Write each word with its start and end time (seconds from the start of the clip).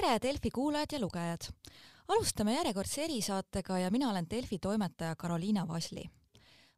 tere, 0.00 0.18
Delfi 0.22 0.50
kuulajad 0.50 0.92
ja 0.92 0.98
lugejad! 1.00 1.48
alustame 2.08 2.54
järjekordse 2.54 3.02
erisaatega 3.04 3.78
ja 3.78 3.90
mina 3.90 4.10
olen 4.10 4.26
Delfi 4.30 4.58
toimetaja 4.58 5.16
Karoliina 5.16 5.68
Vasli. 5.68 6.04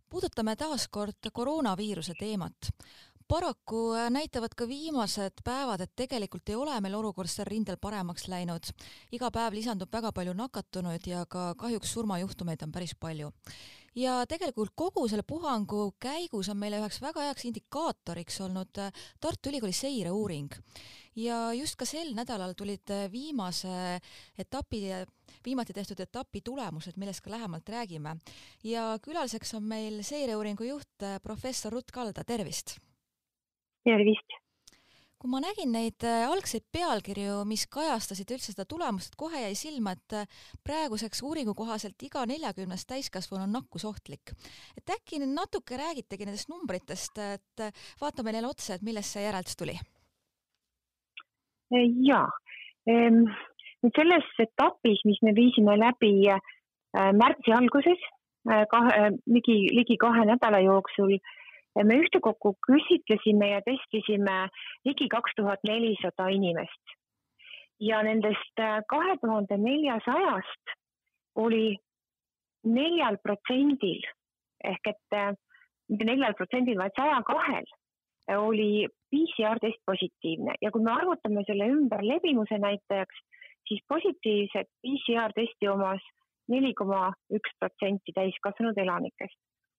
puudutame 0.08 0.56
taas 0.56 0.88
kord 0.88 1.28
koroonaviiruse 1.32 2.14
teemat 2.18 2.70
paraku 3.28 3.92
näitavad 4.10 4.54
ka 4.56 4.68
viimased 4.68 5.44
päevad, 5.44 5.80
et 5.80 5.92
tegelikult 5.96 6.48
ei 6.48 6.54
ole 6.54 6.80
meil 6.80 6.94
olukord 6.94 7.28
seal 7.28 7.46
rindel 7.46 7.76
paremaks 7.76 8.28
läinud. 8.28 8.72
iga 9.12 9.30
päev 9.30 9.52
lisandub 9.54 9.92
väga 9.92 10.12
palju 10.12 10.32
nakatunuid 10.32 11.06
ja 11.06 11.26
ka 11.26 11.54
kahjuks 11.54 11.92
surmajuhtumeid 11.92 12.62
on 12.62 12.72
päris 12.72 12.94
palju 12.94 13.30
ja 13.96 14.20
tegelikult 14.28 14.72
kogu 14.76 15.06
selle 15.08 15.24
puhangu 15.26 15.90
käigus 16.00 16.48
on 16.52 16.58
meile 16.60 16.78
üheks 16.80 17.00
väga 17.02 17.26
heaks 17.28 17.46
indikaatoriks 17.48 18.40
olnud 18.46 18.78
äh, 18.78 18.92
Tartu 19.20 19.50
Ülikooli 19.50 19.72
seireuuring. 19.72 20.50
ja 21.16 21.52
just 21.52 21.76
ka 21.76 21.84
sel 21.84 22.14
nädalal 22.14 22.54
tulid 22.54 22.90
äh, 22.90 23.08
viimase 23.12 24.00
etapi, 24.38 24.82
viimati 25.44 25.72
tehtud 25.72 26.00
etapi 26.00 26.40
tulemused, 26.40 26.96
millest 26.96 27.24
ka 27.24 27.30
lähemalt 27.30 27.68
räägime. 27.68 28.16
ja 28.64 28.98
külaliseks 29.02 29.54
on 29.54 29.62
meil 29.62 30.02
seireuuringu 30.02 30.64
juht 30.64 31.02
äh, 31.02 31.18
professor 31.22 31.72
Rutt 31.72 31.90
Kalda, 31.90 32.24
tervist! 32.24 32.78
tervist! 33.84 34.40
Kui 35.20 35.28
ma 35.28 35.40
nägin 35.44 35.74
neid 35.74 36.00
äh, 36.08 36.24
algseid 36.30 36.64
pealkirju, 36.72 37.42
mis 37.48 37.66
kajastasid 37.72 38.30
üldse 38.32 38.54
seda 38.54 38.64
tulemust, 38.68 39.18
kohe 39.20 39.42
jäi 39.42 39.56
silma, 39.58 39.92
et 39.92 40.16
äh, 40.16 40.44
praeguseks 40.64 41.20
uuringu 41.28 41.52
kohaselt 41.58 42.00
iga 42.06 42.22
neljakümnes 42.28 42.86
täiskasvanu 42.88 43.44
on 43.44 43.52
nakkusohtlik. 43.58 44.32
et 44.78 44.94
äkki 44.96 45.20
nüüd 45.20 45.34
natuke 45.36 45.76
räägitegi 45.76 46.24
nendest 46.24 46.48
numbritest, 46.48 47.20
et 47.20 47.64
äh, 47.66 47.84
vaatame 48.00 48.32
neile 48.32 48.48
otsa, 48.48 48.74
et 48.78 48.86
millest 48.86 49.12
see 49.16 49.26
järeldus 49.26 49.60
tuli? 49.60 49.76
jaa, 51.70 52.24
ehm, 52.90 53.20
nüüd 53.84 53.94
selles 53.94 54.30
etapis, 54.42 55.04
mis 55.06 55.20
me 55.22 55.36
viisime 55.36 55.76
läbi 55.78 56.14
märtsi 57.14 57.52
alguses, 57.54 58.00
kahe, 58.72 59.04
ligi, 59.30 59.54
ligi 59.76 59.94
kahe 60.00 60.24
nädala 60.26 60.58
jooksul 60.64 61.12
me 61.76 61.96
ühtekokku 62.02 62.54
küsitlesime 62.66 63.50
ja 63.52 63.60
testisime 63.66 64.38
ligi 64.84 65.08
kaks 65.08 65.36
tuhat 65.36 65.62
nelisada 65.68 66.28
inimest. 66.28 66.96
Ja 67.80 68.02
nendest 68.02 68.60
äh, 68.60 68.80
kahe 68.88 69.16
tuhande 69.22 69.56
neljasajast 69.56 70.74
oli 71.40 71.76
neljal 72.64 73.16
protsendil 73.22 74.02
ehk 74.64 74.90
et 74.92 75.16
äh, 75.16 75.32
mitte 75.88 76.06
neljal 76.06 76.34
protsendil, 76.38 76.78
vaid 76.78 76.96
saja 76.98 77.22
kahel 77.26 77.68
oli 78.30 78.86
PCR 79.10 79.58
test 79.58 79.80
positiivne. 79.86 80.54
Ja 80.62 80.70
kui 80.70 80.84
me 80.84 80.92
arvutame 80.92 81.42
selle 81.48 81.66
ümber 81.72 82.04
levimuse 82.06 82.60
näitajaks, 82.62 83.22
siis 83.66 83.80
positiivset 83.88 84.68
PCR 84.84 85.34
testi 85.34 85.70
omas 85.72 86.04
neli 86.52 86.74
koma 86.78 87.08
üks 87.34 87.56
protsenti 87.58 88.14
täiskasvanud 88.14 88.78
elanikest 88.78 89.38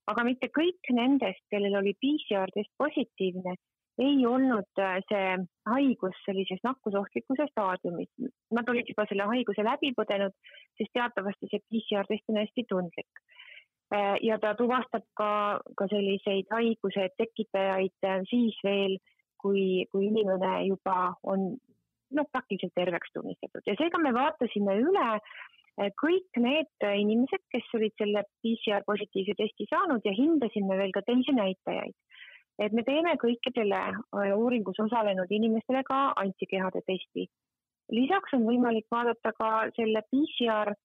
aga 0.09 0.23
mitte 0.25 0.49
kõik 0.53 0.89
nendest, 0.95 1.43
kellel 1.53 1.77
oli 1.81 1.93
PCR-test 2.01 2.71
positiivne, 2.81 3.55
ei 4.01 4.25
olnud 4.25 4.79
äh, 4.79 4.97
see 5.09 5.35
haigus 5.69 6.17
sellises 6.25 6.61
nakkusohtlikkuse 6.63 7.45
staadiumis. 7.51 8.09
Nad 8.55 8.69
olid 8.71 8.89
juba 8.89 9.05
selle 9.09 9.27
haiguse 9.29 9.65
läbi 9.67 9.91
põdenud, 9.97 10.33
sest 10.79 10.93
teatavasti 10.97 11.51
see 11.51 11.61
PCR-test 11.67 12.31
on 12.31 12.41
hästi 12.41 12.65
tundlik. 12.69 13.23
Äh, 13.93 14.15
ja 14.25 14.39
ta 14.39 14.55
tuvastab 14.57 15.05
ka, 15.19 15.31
ka 15.77 15.89
selliseid 15.91 16.49
haiguse 16.55 17.09
tekitajaid 17.19 18.07
äh, 18.07 18.21
siis 18.31 18.57
veel, 18.63 18.97
kui, 19.41 19.85
kui 19.91 20.07
inimene 20.07 20.53
juba 20.69 21.13
on 21.27 21.51
noh, 22.15 22.27
praktiliselt 22.31 22.73
terveks 22.77 23.13
tunnistatud 23.15 23.65
ja 23.65 23.73
seega 23.79 23.99
me 24.01 24.11
vaatasime 24.13 24.75
üle 24.83 25.07
kõik 25.77 26.37
need 26.37 26.83
inimesed, 26.83 27.41
kes 27.51 27.69
olid 27.77 27.93
selle 27.97 28.23
PCR 28.43 28.83
positiivse 28.85 29.35
testi 29.37 29.67
saanud 29.69 30.05
ja 30.05 30.13
hindasime 30.17 30.77
veel 30.77 30.91
ka 30.91 31.01
teisi 31.07 31.31
näitajaid. 31.31 31.95
et 32.59 32.73
me 32.73 32.83
teeme 32.83 33.15
kõikidele 33.17 33.79
äh, 33.79 34.33
uuringus 34.37 34.79
osalenud 34.79 35.31
inimestele 35.31 35.83
ka 35.83 36.13
antikehade 36.15 36.81
testi. 36.85 37.27
lisaks 37.89 38.33
on 38.33 38.43
võimalik 38.45 38.85
vaadata 38.91 39.31
ka 39.33 39.71
selle 39.75 40.01
PCR 40.11 40.75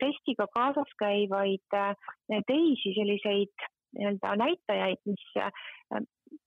testiga 0.00 0.46
kaasas 0.46 0.92
käivaid 0.98 1.76
teisi 2.48 2.94
selliseid 2.96 3.66
nii-öelda 3.96 4.36
näitajaid, 4.36 5.00
mis 5.04 5.24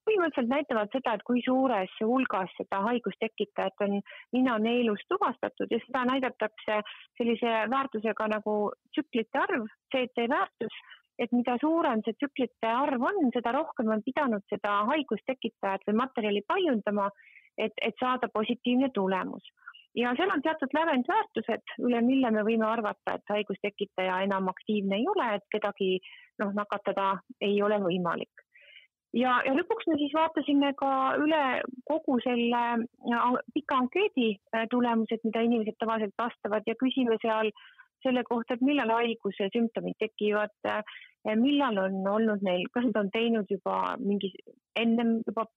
põhimõtteliselt 0.09 0.49
näitavad 0.51 0.91
seda, 0.93 1.13
et 1.15 1.23
kui 1.27 1.41
suures 1.45 1.91
hulgas 2.01 2.51
seda 2.57 2.81
haigustekitajat 2.87 3.83
on 3.85 3.99
ninaneelus 4.35 5.03
tuvastatud 5.11 5.71
ja 5.71 5.79
seda 5.85 6.05
näidatakse 6.09 6.79
sellise 7.19 7.53
väärtusega 7.73 8.29
nagu 8.33 8.55
tsüklite 8.95 9.43
arv, 9.43 9.67
CT 9.93 10.25
väärtus, 10.33 10.79
et 11.19 11.31
mida 11.35 11.57
suurem 11.61 12.03
see 12.05 12.17
tsüklite 12.17 12.73
arv 12.73 13.05
on, 13.11 13.31
seda 13.35 13.53
rohkem 13.55 13.91
on 13.95 14.03
pidanud 14.05 14.45
seda 14.51 14.81
haigustekitajat 14.91 15.87
või 15.87 15.99
materjali 16.01 16.43
paljundama, 16.47 17.09
et, 17.57 17.75
et 17.81 17.95
saada 17.99 18.31
positiivne 18.33 18.89
tulemus. 18.95 19.51
Ja 19.97 20.11
seal 20.15 20.29
on 20.31 20.41
teatud 20.45 20.73
lävendväärtused, 20.73 21.73
üle 21.87 22.01
mille 22.05 22.29
me 22.31 22.43
võime 22.45 22.67
arvata, 22.69 23.17
et 23.17 23.33
haigustekitaja 23.33 24.21
enam 24.27 24.47
aktiivne 24.51 24.99
ei 25.01 25.07
ole, 25.09 25.31
et 25.39 25.47
kedagi 25.51 25.95
noh, 26.39 26.53
nakatada 26.55 27.15
ei 27.41 27.57
ole 27.65 27.81
võimalik 27.83 28.48
ja, 29.17 29.39
ja 29.45 29.53
lõpuks 29.57 29.87
me 29.89 29.97
siis 29.99 30.13
vaatasime 30.15 30.71
ka 30.79 30.91
üle 31.21 31.43
kogu 31.89 32.19
selle 32.25 32.63
pika 33.55 33.79
ankeedi 33.83 34.31
äh, 34.55 34.65
tulemused, 34.71 35.23
mida 35.25 35.43
inimesed 35.45 35.77
tavaliselt 35.79 36.15
vastavad 36.19 36.67
ja 36.67 36.77
küsime 36.79 37.17
seal 37.23 37.51
selle 38.03 38.23
kohta, 38.23 38.55
et 38.55 38.63
millal 38.63 38.93
haiguse 38.95 39.49
sümptomid 39.53 39.97
tekivad, 39.99 40.53
äh, 40.69 40.83
millal 41.35 41.81
on 41.85 42.03
olnud 42.07 42.45
neil, 42.45 42.67
kas 42.73 42.87
nad 42.89 43.01
on 43.01 43.09
teinud 43.15 43.49
juba 43.51 43.95
mingi 43.99 44.31
ennem 44.79 45.19
juba 45.27 45.47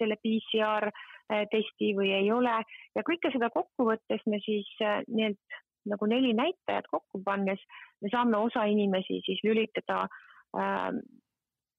selle 0.00 0.16
PCR 0.22 0.88
äh, 0.88 1.44
testi 1.52 1.92
või 1.98 2.14
ei 2.16 2.32
ole. 2.32 2.56
Ja 2.96 3.04
kõike 3.06 3.30
seda 3.34 3.52
kokku 3.52 3.90
võttes 3.90 4.24
me 4.26 4.40
siis 4.44 4.70
nii-et 4.80 5.60
nagu 5.84 6.08
neli 6.08 6.32
näitajat 6.32 6.88
kokku 6.88 7.20
pannes 7.24 7.60
me 8.00 8.08
saame 8.08 8.38
osa 8.40 8.64
inimesi 8.72 9.20
siis 9.26 9.42
lülitada 9.44 10.06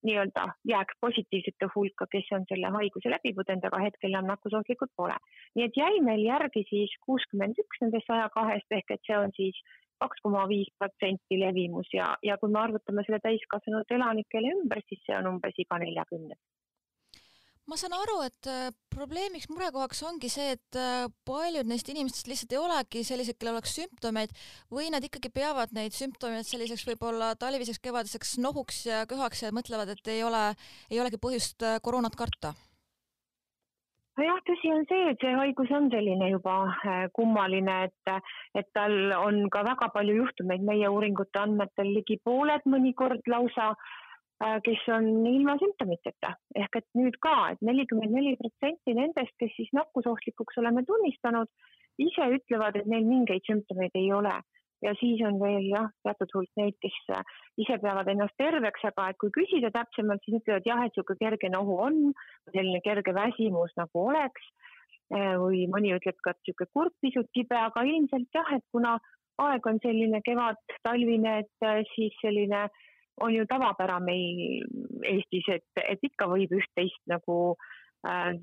nii-öelda 0.07 0.45
jääkpositiivsete 0.71 1.69
hulka, 1.75 2.07
kes 2.11 2.29
on 2.37 2.45
selle 2.49 2.71
haiguse 2.77 3.11
läbi 3.13 3.33
põdenud, 3.39 3.67
aga 3.69 3.81
hetkel 3.85 4.13
enam 4.13 4.29
nakkusohtlikud 4.33 4.93
pole. 4.97 5.17
nii 5.55 5.65
et 5.69 5.79
jäi 5.81 6.01
meil 6.09 6.25
järgi 6.25 6.65
siis 6.69 6.93
kuuskümmend 7.07 7.61
üks 7.65 7.81
nendest 7.83 8.09
saja 8.11 8.29
kahest 8.37 8.79
ehk 8.79 8.95
et 8.97 9.03
see 9.07 9.17
on 9.17 9.33
siis 9.39 9.61
kaks 10.03 10.21
koma 10.23 10.43
viis 10.51 10.69
protsenti 10.79 11.39
levimus 11.39 11.89
ja, 11.93 12.15
ja 12.23 12.37
kui 12.37 12.51
me 12.51 12.59
arvutame 12.59 13.05
selle 13.07 13.21
täiskasvanud 13.23 13.95
elanikele 13.97 14.51
ümber, 14.57 14.83
siis 14.89 15.01
see 15.07 15.17
on 15.17 15.31
umbes 15.35 15.63
iga 15.65 15.79
neljakümnes 15.85 16.41
ma 17.69 17.77
saan 17.79 17.95
aru, 17.97 18.19
et 18.25 18.49
äh, 18.49 18.69
probleemiks, 18.93 19.47
murekohaks 19.49 20.03
ongi 20.05 20.29
see, 20.31 20.53
et 20.55 20.77
äh, 20.79 21.07
paljud 21.27 21.69
neist 21.69 21.89
inimestest 21.89 22.29
lihtsalt 22.29 22.53
ei 22.53 22.61
olegi 22.61 23.01
sellised, 23.07 23.39
kellel 23.39 23.57
oleks 23.57 23.73
sümptomeid 23.79 24.35
või 24.73 24.91
nad 24.93 25.05
ikkagi 25.05 25.31
peavad 25.33 25.73
neid 25.75 25.95
sümptomeid 25.97 26.45
selliseks 26.45 26.85
võib-olla 26.91 27.33
talviseks 27.41 27.81
kevadiseks 27.81 28.37
nohuks 28.45 28.85
ja 28.91 29.01
köhaks 29.09 29.43
ja 29.45 29.51
mõtlevad, 29.55 29.95
et 29.95 30.13
ei 30.13 30.21
ole, 30.27 30.45
ei 30.91 31.01
olegi 31.01 31.21
põhjust 31.21 31.65
äh, 31.65 31.81
koroonat 31.81 32.17
karta. 32.19 32.53
Jah, 34.15 34.37
tõsi 34.47 34.69
on 34.71 34.85
see, 34.87 35.09
et 35.11 35.19
see 35.19 35.33
haigus 35.35 35.71
on 35.75 35.89
selline 35.91 36.29
juba 36.31 36.53
kummaline, 37.17 37.81
et, 37.89 38.13
et 38.55 38.69
tal 38.77 39.11
on 39.17 39.41
ka 39.51 39.65
väga 39.67 39.89
palju 39.91 40.21
juhtumeid 40.21 40.63
meie 40.63 40.87
uuringute 40.87 41.41
andmetel 41.41 41.89
ligi 41.97 42.15
pooled, 42.23 42.63
mõnikord 42.63 43.27
lausa. 43.27 43.73
Äh, 43.73 44.04
kes 44.39 44.87
on 44.91 45.05
ilma 45.25 45.55
sümptomiteta. 45.61 46.33
Ehk 46.59 46.81
et 46.81 46.87
nüüd 46.97 47.15
ka 47.23 47.35
et, 47.51 47.61
et 47.61 47.69
nelikümmend 47.69 48.11
neli 48.11 48.35
protsenti 48.39 48.95
nendest, 48.97 49.35
kes 49.39 49.53
siis 49.55 49.71
nakkusohtlikuks 49.77 50.59
oleme 50.59 50.83
tunnistanud, 50.87 51.47
ise 52.01 52.27
ütlevad, 52.37 52.75
et 52.75 52.89
neil 52.91 53.07
mingeid 53.07 53.45
sümptomeid 53.47 53.95
ei 53.95 54.11
ole. 54.11 54.35
Ja 54.83 54.91
siis 54.99 55.21
on 55.23 55.39
veel 55.39 55.69
jah, 55.71 55.87
teatud 56.03 56.33
hulk 56.35 56.51
neid, 56.59 56.75
kes 56.83 56.95
äh, 57.15 57.23
ise 57.63 57.77
peavad 57.81 58.09
ennast 58.11 58.35
terveks, 58.37 58.83
aga 58.91 59.07
et 59.09 59.19
kui 59.23 59.31
küsida 59.33 59.71
täpsemalt, 59.73 60.21
siis 60.25 60.41
ütlevad 60.41 60.67
jah, 60.67 60.83
et 60.83 60.91
niisugune 60.91 61.21
kerge 61.23 61.49
nohu 61.49 61.77
on, 61.87 62.01
selline 62.51 62.81
kerge 62.83 63.15
väsimus 63.15 63.71
nagu 63.79 64.03
oleks 64.11 64.49
äh, 65.15 65.39
või 65.39 65.63
mõni 65.71 65.95
ütleb 65.95 66.19
ka, 66.19 66.35
et 66.35 66.43
niisugune 66.43 66.73
kurk 66.75 66.97
pisut 67.01 67.31
kibe, 67.33 67.55
aga 67.55 67.85
ilmselt 67.87 68.35
jah, 68.35 68.51
et 68.59 68.67
kuna 68.75 68.97
aeg 69.41 69.71
on 69.71 69.79
selline 69.83 70.19
kevad, 70.27 70.59
talvine, 70.83 71.39
et 71.45 71.87
siis 71.95 72.19
selline 72.19 72.65
äh, 72.67 72.83
on 73.21 73.33
ju 73.33 73.45
tavapära 73.47 73.99
meil 73.99 74.65
Eestis, 75.05 75.47
et, 75.51 75.83
et 75.83 76.03
ikka 76.03 76.27
võib 76.31 76.51
üht-teist 76.57 77.01
nagu 77.11 77.37
äh, 78.07 78.33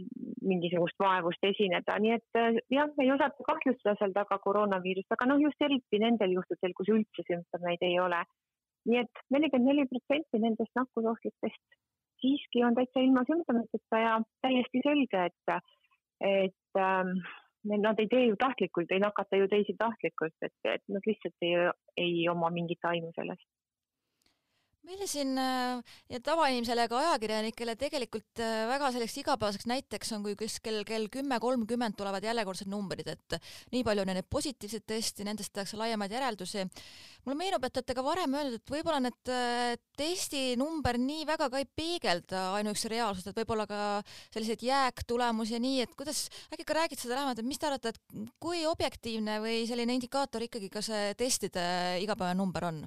mingisugust 0.40 0.96
vaevust 1.02 1.44
esineda, 1.48 1.98
nii 2.00 2.14
et 2.16 2.40
äh, 2.40 2.60
jah, 2.72 2.92
ei 3.02 3.12
osata 3.14 3.46
kahjustada 3.48 3.96
seal 4.00 4.14
taga 4.16 4.38
koroonaviirust, 4.44 5.12
aga 5.12 5.28
noh, 5.28 5.42
just 5.42 5.60
eriti 5.64 6.00
nendel 6.02 6.38
juhtudel, 6.38 6.74
kus 6.78 6.92
üldse 6.94 7.26
sümptomeid 7.28 7.84
ei 7.88 7.98
ole. 8.00 8.22
nii 8.88 8.98
et 8.98 9.20
nelikümmend 9.30 9.68
neli 9.70 9.84
protsenti 9.86 10.40
nendest 10.42 10.72
nakkusohtlikest 10.74 11.76
siiski 12.22 12.64
on 12.66 12.74
täitsa 12.74 13.02
ilma 13.02 13.22
sümptomiteta 13.28 14.00
ja 14.00 14.16
täiesti 14.42 14.82
selge, 14.86 15.24
et, 15.28 15.54
et 16.26 16.80
ähm, 16.82 17.16
nad 17.62 17.98
ei 18.02 18.08
tee 18.10 18.24
ju 18.26 18.36
tahtlikult, 18.38 18.90
ei 18.90 19.02
nakata 19.02 19.38
ju 19.38 19.48
teisi 19.50 19.74
tahtlikult, 19.78 20.34
et, 20.42 20.54
et 20.74 20.82
nad 20.90 21.06
lihtsalt 21.06 21.46
ei, 21.46 21.66
ei 22.06 22.28
oma 22.30 22.50
mingit 22.54 22.90
aimu 22.90 23.10
sellest 23.14 23.46
meile 24.86 25.06
siin 25.06 25.36
äh, 25.38 25.78
ja 26.10 26.18
tavainimesele 26.24 26.86
ega 26.88 26.98
ajakirjanikele 26.98 27.74
tegelikult 27.78 28.40
äh, 28.42 28.64
väga 28.70 28.90
selliseks 28.94 29.20
igapäevaseks 29.22 29.66
näiteks 29.70 30.12
on, 30.16 30.24
kui 30.26 30.34
kuskil 30.38 30.80
kell 30.88 31.06
kümme 31.12 31.38
kolmkümmend 31.42 31.94
tulevad 31.98 32.24
järjekordsed 32.26 32.70
numbrid, 32.70 33.06
et 33.12 33.36
nii 33.74 33.84
palju 33.86 34.02
on 34.02 34.10
neid 34.10 34.26
positiivseid 34.30 34.86
teste, 34.90 35.26
nendest 35.26 35.52
tehakse 35.54 35.78
laiemaid 35.78 36.14
järeldusi. 36.16 36.64
mulle 37.24 37.38
meenub, 37.38 37.64
et 37.64 37.78
olete 37.78 37.94
ka 37.94 38.04
varem 38.04 38.34
öelnud, 38.34 38.58
et 38.58 38.72
võib-olla 38.74 38.98
need 39.04 39.30
äh, 39.30 39.76
testi 39.98 40.42
number 40.58 40.98
nii 40.98 41.28
väga 41.30 41.48
ka 41.52 41.62
ei 41.62 41.68
peegelda 41.82 42.42
ainuüksi 42.58 42.90
reaalsust, 42.90 43.30
et 43.30 43.38
võib-olla 43.38 43.68
ka 43.70 43.82
selliseid 44.34 44.66
jääktulemusi 44.66 45.56
ja 45.56 45.62
nii, 45.62 45.84
et 45.86 45.94
kuidas, 45.98 46.24
äkki 46.50 46.66
ka 46.66 46.80
räägid 46.80 46.98
seda 46.98 47.20
lähemalt, 47.20 47.38
et 47.38 47.46
mis 47.46 47.62
te 47.62 47.70
arvate, 47.70 47.94
et 47.94 48.34
kui 48.42 48.66
objektiivne 48.66 49.38
või 49.44 49.62
selline 49.70 49.94
indikaator 50.00 50.48
ikkagi 50.48 50.72
ka 50.74 50.82
see 50.82 51.14
testide 51.22 51.62
igapäevane 52.02 52.40
number 52.42 52.66
on? 52.72 52.82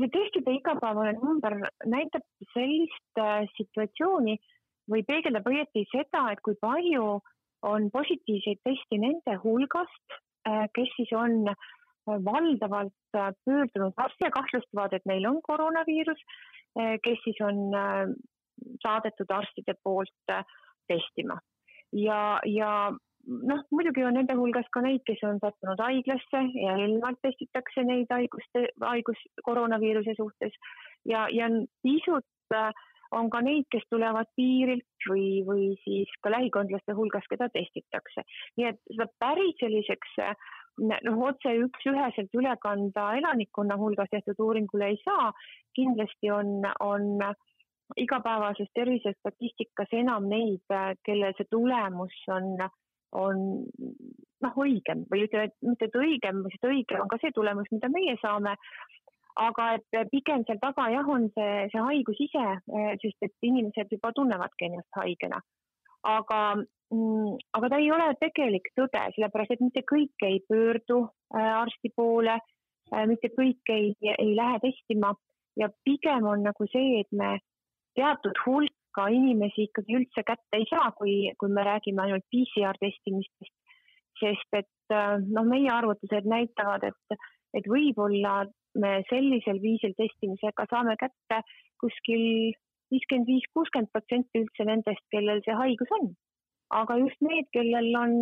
See 0.00 0.10
testide 0.12 0.56
igapäevane 0.58 1.14
number 1.18 1.56
näitab 1.90 2.24
sellist 2.54 3.20
äh, 3.20 3.44
situatsiooni 3.58 4.36
või 4.90 5.04
peegeldab 5.08 5.46
õieti 5.48 5.86
seda, 5.92 6.26
et 6.32 6.42
kui 6.44 6.56
palju 6.60 7.18
on 7.64 7.88
positiivseid 7.92 8.60
teste 8.66 8.98
nende 9.00 9.38
hulgast, 9.44 10.18
äh, 10.48 10.66
kes 10.76 10.92
siis 10.98 11.14
on 11.16 11.48
äh, 11.52 11.70
valdavalt 12.06 13.18
pöördunud 13.46 13.96
arsti 13.96 14.26
ja 14.26 14.34
kahtlustavad, 14.34 14.92
et 14.92 15.06
neil 15.08 15.24
on 15.30 15.38
koroonaviirus, 15.42 16.20
kes 17.00 17.20
siis 17.24 17.38
on 17.40 17.70
saadetud 18.82 19.30
arstide 19.32 19.72
poolt 19.80 20.34
testima. 20.90 21.38
ja, 21.96 22.40
ja 22.44 22.92
noh, 23.26 23.62
muidugi 23.70 24.04
on 24.04 24.18
nende 24.18 24.36
hulgas 24.38 24.66
ka 24.74 24.82
neid, 24.84 25.02
kes 25.08 25.22
on 25.26 25.40
sattunud 25.42 25.80
haiglasse 25.80 26.42
ja 26.60 26.78
eelnevalt 26.78 27.20
testitakse 27.24 27.84
neid 27.86 28.10
haiguste, 28.12 28.66
haigus 28.84 29.20
koroonaviiruse 29.46 30.16
suhtes 30.18 30.56
ja, 31.08 31.26
ja 31.32 31.48
pisut 31.82 32.56
äh, 32.56 32.72
on 33.14 33.30
ka 33.30 33.40
neid, 33.44 33.66
kes 33.72 33.84
tulevad 33.92 34.28
piirilt 34.36 35.08
või, 35.08 35.28
või 35.46 35.70
siis 35.84 36.10
ka 36.24 36.32
lähikondlaste 36.34 36.96
hulgas, 36.98 37.26
keda 37.30 37.48
testitakse. 37.54 38.26
nii 38.58 38.68
et 38.72 38.80
seda 38.90 39.08
päris 39.22 39.56
selliseks 39.60 40.16
noh, 40.82 41.18
otse 41.28 41.54
üks-üheselt 41.66 42.34
üle 42.34 42.54
kanda 42.62 43.12
elanikkonna 43.18 43.78
hulgas 43.80 44.10
tehtud 44.10 44.40
uuringule 44.46 44.92
ei 44.92 45.00
saa. 45.04 45.32
kindlasti 45.74 46.30
on, 46.30 46.62
on 46.80 47.20
igapäevases 48.00 48.70
tervisestatistikas 48.74 49.92
enam 49.92 50.28
neid, 50.28 50.64
kellel 51.06 51.36
see 51.36 51.50
tulemus 51.50 52.16
on 52.32 52.56
on 53.14 53.40
noh, 54.44 54.58
õigem 54.60 55.04
või 55.10 55.24
ütleme, 55.26 55.48
et 55.48 55.56
mitte 55.68 55.88
et 55.88 55.98
õigem, 55.98 56.42
sest 56.52 56.68
õige 56.68 57.00
on 57.00 57.10
ka 57.10 57.18
see 57.22 57.32
tulemus, 57.36 57.70
mida 57.72 57.90
meie 57.92 58.16
saame. 58.22 58.56
aga 59.34 59.64
et 59.74 60.10
pigem 60.12 60.44
seal 60.46 60.60
taga 60.62 60.84
jah, 60.92 61.08
on 61.10 61.24
see, 61.34 61.66
see 61.72 61.80
haigus 61.82 62.20
ise, 62.22 62.44
sest 63.02 63.26
et 63.26 63.32
inimesed 63.42 63.90
juba 63.90 64.12
tunnevadki 64.14 64.68
ennast 64.68 65.00
haigena. 65.00 65.40
aga 66.04 66.40
mm,, 66.92 67.36
aga 67.58 67.68
ta 67.72 67.80
ei 67.82 67.90
ole 67.90 68.10
tegelik 68.20 68.68
tõde, 68.78 69.02
sellepärast 69.16 69.56
et 69.56 69.64
mitte 69.64 69.82
kõik 69.90 70.26
ei 70.28 70.42
pöördu 70.48 71.00
äh, 71.34 71.52
arsti 71.64 71.90
poole 71.96 72.36
äh,, 72.36 73.06
mitte 73.10 73.32
kõik 73.38 73.72
ei, 73.72 73.94
ei 74.18 74.34
lähe 74.36 74.60
testima 74.62 75.14
ja 75.56 75.70
pigem 75.84 76.26
on 76.26 76.44
nagu 76.44 76.66
see, 76.70 77.00
et 77.00 77.10
me 77.12 77.38
teatud 77.98 78.38
hulk 78.46 78.74
ka 78.94 79.08
inimesi 79.12 79.68
ikkagi 79.68 79.98
üldse 79.98 80.24
kätte 80.26 80.60
ei 80.60 80.66
saa, 80.70 80.90
kui, 80.98 81.32
kui 81.38 81.52
me 81.52 81.64
räägime 81.66 82.04
ainult 82.04 82.26
PCR 82.32 82.78
testimistest. 82.80 83.54
sest 84.20 84.56
et 84.56 84.94
äh, 84.94 85.16
noh, 85.18 85.46
meie 85.48 85.70
arvutused 85.74 86.26
näitavad, 86.30 86.84
et, 86.86 87.16
et 87.58 87.66
võib-olla 87.66 88.44
me 88.78 88.92
sellisel 89.08 89.58
viisil 89.62 89.94
testimisega 89.98 90.66
saame 90.70 90.94
kätte 91.00 91.40
kuskil 91.82 92.54
viiskümmend 92.94 93.30
viis, 93.30 93.46
kuuskümmend 93.56 93.90
protsenti 93.92 94.42
üldse 94.44 94.66
nendest, 94.68 95.02
kellel 95.14 95.42
see 95.46 95.56
haigus 95.58 95.94
on. 95.98 96.12
aga 96.74 96.96
just 96.98 97.20
need, 97.22 97.46
kellel 97.54 97.90
on 97.98 98.14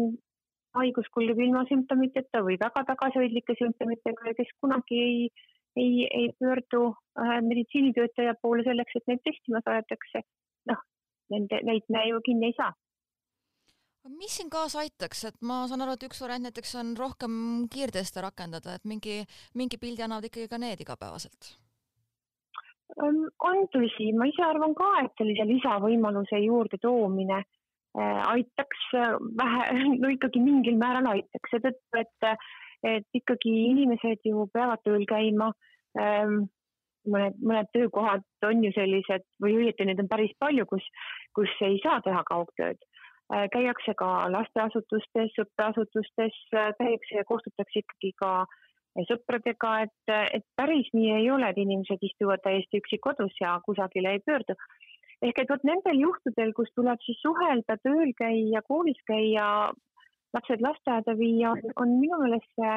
haigus 0.77 1.09
kulgeb 1.15 1.41
ilma 1.41 1.63
sümptomiteta 1.69 2.43
või 2.47 2.59
väga 2.61 2.83
tagasihoidlike 2.89 3.57
sümptomitega 3.59 4.31
ja 4.31 4.37
kes 4.39 4.51
kunagi 4.65 4.99
ei, 5.05 5.19
ei, 5.77 6.07
ei 6.21 6.29
pöördu 6.41 6.85
äh, 6.93 7.39
meditsiinitöötaja 7.49 8.35
poole 8.43 8.65
selleks, 8.69 8.97
et 8.97 9.13
neid 9.13 9.23
testima 9.29 9.63
saadetakse, 10.69 10.77
nende, 11.35 11.61
neid 11.69 11.89
me 11.89 12.07
ju 12.09 12.21
kinni 12.27 12.51
ei 12.51 12.57
saa. 12.57 12.73
mis 14.19 14.37
siin 14.37 14.51
kaasa 14.51 14.83
aitaks, 14.83 15.25
et 15.31 15.37
ma 15.47 15.63
saan 15.71 15.85
aru, 15.85 15.95
et 15.95 16.07
üks 16.09 16.23
variant 16.23 16.49
näiteks 16.49 16.75
on 16.81 16.95
rohkem 16.99 17.35
kiirteste 17.71 18.23
rakendada, 18.25 18.75
et 18.75 18.85
mingi, 18.85 19.23
mingi 19.55 19.79
pildi 19.79 20.03
annavad 20.03 20.27
ikkagi 20.27 20.51
ka 20.51 20.59
need 20.59 20.83
igapäevaselt? 20.83 21.57
on 23.01 23.63
tõsi, 23.73 24.11
ma 24.13 24.27
ise 24.29 24.43
arvan 24.45 24.75
ka, 24.77 24.89
et 25.05 25.15
sellise 25.17 25.47
lisavõimaluse 25.49 26.43
juurde 26.45 26.77
toomine 26.83 27.39
äh, 27.39 28.19
aitaks 28.35 28.83
äh, 28.99 29.15
vähe, 29.39 29.69
no 30.03 30.11
ikkagi 30.13 30.43
mingil 30.43 30.77
määral 30.81 31.09
aitaks, 31.15 31.55
seetõttu, 31.55 32.03
et, 32.03 32.35
et 32.85 33.21
ikkagi 33.23 33.55
inimesed 33.71 34.29
ju 34.29 34.45
peavad 34.53 34.83
tööl 34.85 35.07
käima 35.09 35.53
mõned, 37.09 37.39
mõned 37.43 37.71
töökohad 37.75 38.25
on 38.47 38.65
ju 38.65 38.73
sellised 38.77 39.25
või 39.43 39.59
õieti 39.61 39.87
neid 39.87 40.01
on 40.03 40.11
päris 40.11 40.33
palju, 40.43 40.67
kus, 40.71 40.87
kus 41.37 41.53
ei 41.67 41.79
saa 41.83 42.01
teha 42.05 42.23
kaugtööd. 42.29 42.81
Äh, 43.33 43.47
käiakse 43.53 43.95
ka 43.99 44.11
lasteasutustes, 44.33 45.39
õppeasutustes, 45.45 46.39
äh, 46.55 46.73
käiakse 46.79 47.21
ja 47.21 47.25
kohtutakse 47.29 47.85
ikkagi 47.85 48.13
ka 48.21 48.33
sõpradega, 49.09 49.73
et, 49.87 50.15
et 50.37 50.45
päris 50.57 50.91
nii 50.93 51.13
ei 51.17 51.31
ole, 51.33 51.49
et 51.49 51.61
inimesed 51.61 52.03
istuvad 52.05 52.43
täiesti 52.45 52.83
üksi 52.83 52.99
kodus 53.01 53.33
ja 53.41 53.55
kusagile 53.65 54.17
ei 54.17 54.21
pöördu. 54.27 54.57
ehk 55.23 55.39
et 55.39 55.51
vot 55.51 55.65
nendel 55.65 56.01
juhtudel, 56.03 56.53
kus 56.53 56.69
tuleb 56.75 57.01
siis 57.01 57.21
suhelda, 57.23 57.77
tööl 57.87 58.11
käia, 58.19 58.61
koolis 58.69 58.99
käia, 59.07 59.71
lapsed 60.35 60.61
lasteaeda 60.61 61.15
viia, 61.17 61.55
on 61.77 61.97
minu 62.01 62.19
meelest 62.25 62.51
see 62.59 62.75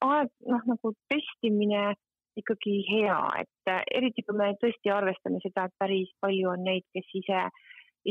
aeg, 0.00 0.30
noh 0.48 0.62
nagu 0.70 0.92
testimine 1.12 1.94
ikkagi 2.40 2.74
hea, 2.88 3.18
et 3.42 3.70
äh, 3.70 3.82
eriti 3.98 4.24
kui 4.26 4.36
me 4.38 4.52
tõesti 4.60 4.92
arvestame 4.92 5.40
seda, 5.42 5.68
et 5.68 5.76
päris 5.80 6.10
palju 6.24 6.50
on 6.52 6.64
neid, 6.66 6.86
kes 6.96 7.10
ise, 7.20 7.44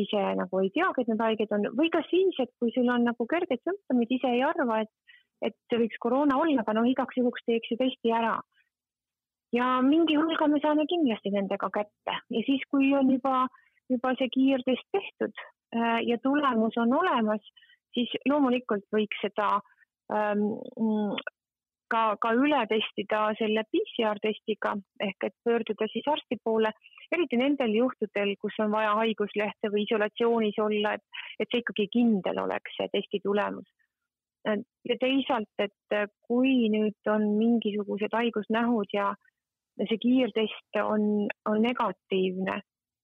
ise 0.03 0.23
nagu 0.39 0.61
ei 0.61 0.71
teagi, 0.75 1.03
et 1.03 1.11
nad 1.11 1.23
haiged 1.27 1.51
on 1.55 1.67
või 1.77 1.91
ka 1.93 2.03
siis, 2.09 2.39
et 2.43 2.51
kui 2.59 2.73
sul 2.75 2.89
on 2.93 3.05
nagu 3.09 3.27
kerged 3.29 3.61
sümptomid, 3.61 4.15
ise 4.17 4.31
ei 4.31 4.43
arva, 4.47 4.81
et, 4.85 5.19
et 5.49 5.57
see 5.69 5.81
võiks 5.83 5.99
koroona 6.05 6.39
olla, 6.39 6.63
aga 6.63 6.77
noh, 6.79 6.87
igaks 6.89 7.19
juhuks 7.19 7.45
teeks 7.49 7.73
ju 7.73 7.79
testi 7.81 8.15
ära. 8.15 8.39
ja 9.53 9.65
mingi 9.85 10.15
hulga 10.17 10.47
me 10.49 10.59
saame 10.63 10.87
kindlasti 10.89 11.29
nendega 11.29 11.69
kätte 11.69 12.15
ja 12.35 12.45
siis, 12.47 12.63
kui 12.71 12.89
on 12.97 13.11
juba, 13.13 13.45
juba 13.91 14.15
see 14.17 14.31
kiirtest 14.33 14.87
tehtud 14.95 15.35
äh, 15.75 15.99
ja 16.07 16.17
tulemus 16.23 16.79
on 16.81 16.95
olemas, 17.01 17.43
siis 17.93 18.09
loomulikult 18.25 18.87
võiks 18.95 19.19
seda 19.21 19.59
ähm, 20.09 20.47
ka, 21.93 22.03
ka 22.21 22.33
üle 22.37 22.61
testida 22.71 23.21
selle 23.39 23.63
PCR 23.71 24.19
testiga 24.23 24.73
ehk 25.07 25.27
et 25.29 25.35
pöörduda 25.45 25.87
siis 25.91 26.07
arsti 26.09 26.39
poole, 26.43 26.73
eriti 27.13 27.39
nendel 27.39 27.75
juhtudel, 27.77 28.33
kus 28.41 28.57
on 28.63 28.73
vaja 28.73 28.95
haiguslehte 29.01 29.71
või 29.73 29.85
isolatsioonis 29.87 30.59
olla, 30.63 30.95
et, 30.97 31.23
et 31.39 31.49
see 31.51 31.63
ikkagi 31.63 31.87
kindel 31.93 32.41
oleks, 32.45 32.77
see 32.79 32.89
testi 32.93 33.21
tulemus. 33.23 33.69
ja 34.45 34.95
teisalt, 34.99 35.53
et 35.63 35.97
kui 36.27 36.67
nüüd 36.73 37.11
on 37.11 37.29
mingisugused 37.37 38.11
haigusnähud 38.11 38.91
ja 38.93 39.13
see 39.87 39.97
kiirtest 40.01 40.81
on, 40.83 41.29
on 41.49 41.61
negatiivne, 41.63 42.59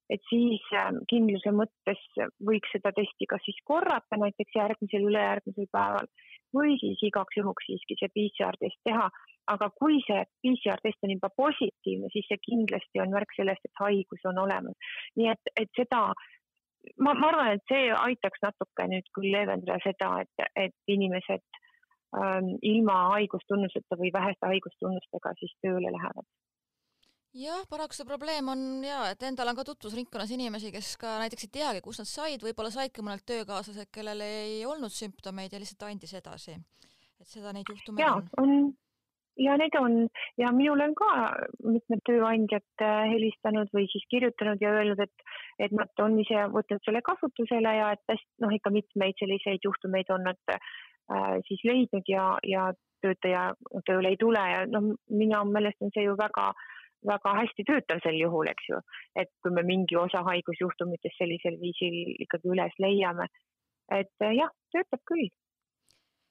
et 0.09 0.23
siis 0.29 0.63
kindluse 1.11 1.51
mõttes 1.53 2.01
võiks 2.45 2.71
seda 2.73 2.91
testi 2.97 3.27
kas 3.29 3.43
siis 3.45 3.59
korrata 3.69 4.17
näiteks 4.17 4.57
järgmisel, 4.57 5.05
ülejärgmisel 5.11 5.69
päeval 5.71 6.09
või 6.55 6.77
siis 6.81 7.01
igaks 7.05 7.37
juhuks 7.37 7.67
siiski 7.69 7.97
see 7.99 8.11
PCR-test 8.15 8.81
teha. 8.89 9.09
aga 9.49 9.69
kui 9.81 9.95
see 10.05 10.25
PCR-test 10.45 11.05
on 11.05 11.13
juba 11.15 11.29
positiivne, 11.41 12.09
siis 12.13 12.27
see 12.29 12.41
kindlasti 12.43 13.01
on 13.01 13.15
märk 13.15 13.31
sellest, 13.33 13.63
et 13.65 13.81
haigus 13.81 14.27
on 14.29 14.37
olemas. 14.45 14.91
nii 15.17 15.29
et, 15.31 15.53
et 15.61 15.71
seda, 15.77 16.01
ma, 16.97 17.13
ma 17.13 17.31
arvan, 17.31 17.55
et 17.55 17.65
see 17.71 17.87
aitaks 17.93 18.45
natuke 18.45 18.89
nüüd 18.91 19.09
küll 19.17 19.31
leevendada 19.33 19.79
seda, 19.85 20.11
et, 20.25 20.51
et 20.65 20.93
inimesed 20.97 21.45
ähm, 22.17 22.53
ilma 22.61 22.99
haigustunnusteta 23.15 23.97
või 24.01 24.13
väheste 24.13 24.53
haigustunnustega 24.53 25.33
siis 25.41 25.57
tööle 25.65 25.93
lähevad 25.97 26.29
jah, 27.37 27.61
paraku 27.69 27.97
see 27.97 28.07
probleem 28.07 28.49
on 28.51 28.83
ja, 28.85 29.03
et 29.13 29.23
endal 29.27 29.51
on 29.51 29.59
ka 29.59 29.65
tutvusringkonnas 29.67 30.33
inimesi, 30.35 30.73
kes 30.73 30.95
ka 31.01 31.17
näiteks 31.21 31.47
ei 31.47 31.53
teagi, 31.59 31.85
kust 31.85 32.01
nad 32.03 32.09
said, 32.09 32.43
võib-olla 32.45 32.73
saidki 32.73 33.05
mõnelt 33.05 33.25
töökaaslased, 33.29 33.91
kellel 33.93 34.23
ei 34.25 34.61
olnud 34.65 34.93
sümptomeid 34.93 35.53
ja 35.53 35.61
lihtsalt 35.61 35.89
andis 35.89 36.15
edasi. 36.17 36.57
et 37.19 37.27
seda 37.27 37.53
neid 37.53 37.67
juhtumeid 37.69 38.07
on. 38.07 38.29
on 38.39 38.71
ja 39.39 39.55
need 39.57 39.75
on 39.79 40.07
ja 40.37 40.51
minule 40.55 40.89
on 40.89 40.95
ka 40.99 41.09
mitmed 41.63 42.01
tööandjad 42.07 42.83
äh, 42.83 43.05
helistanud 43.13 43.71
või 43.75 43.85
siis 43.91 44.05
kirjutanud 44.11 44.61
ja 44.63 44.73
öelnud, 44.75 44.99
et, 44.99 45.25
et 45.59 45.75
nad 45.75 46.03
on 46.03 46.17
ise 46.19 46.47
võtnud 46.55 46.83
selle 46.85 47.03
kasutusele 47.05 47.75
ja 47.77 47.93
et 47.95 48.03
hästi 48.11 48.45
noh, 48.45 48.55
ikka 48.55 48.73
mitmeid 48.73 49.19
selliseid 49.21 49.63
juhtumeid 49.63 50.11
on 50.15 50.27
nad 50.31 50.55
äh, 50.55 51.37
siis 51.47 51.63
leidnud 51.67 52.09
ja, 52.11 52.33
ja 52.43 52.71
töötaja 53.03 53.53
tööle 53.87 54.11
ei 54.11 54.19
tule 54.19 54.43
ja 54.43 54.65
noh, 54.67 54.91
minu 55.07 55.45
meelest 55.53 55.85
on 55.85 55.93
see 55.95 56.03
ju 56.03 56.17
väga 56.19 56.51
väga 57.07 57.35
hästi 57.41 57.65
töötav 57.67 58.01
sel 58.03 58.17
juhul, 58.19 58.49
eks 58.51 58.71
ju, 58.71 58.79
et 59.15 59.31
kui 59.43 59.53
me 59.55 59.63
mingi 59.67 59.97
osa 59.99 60.23
haigusjuhtumitest 60.27 61.19
sellisel 61.19 61.59
viisil 61.61 62.15
ikkagi 62.25 62.51
üles 62.55 62.75
leiame, 62.83 63.29
et 63.95 64.25
äh, 64.25 64.35
jah, 64.37 64.51
töötab 64.73 65.05
küll. 65.07 65.29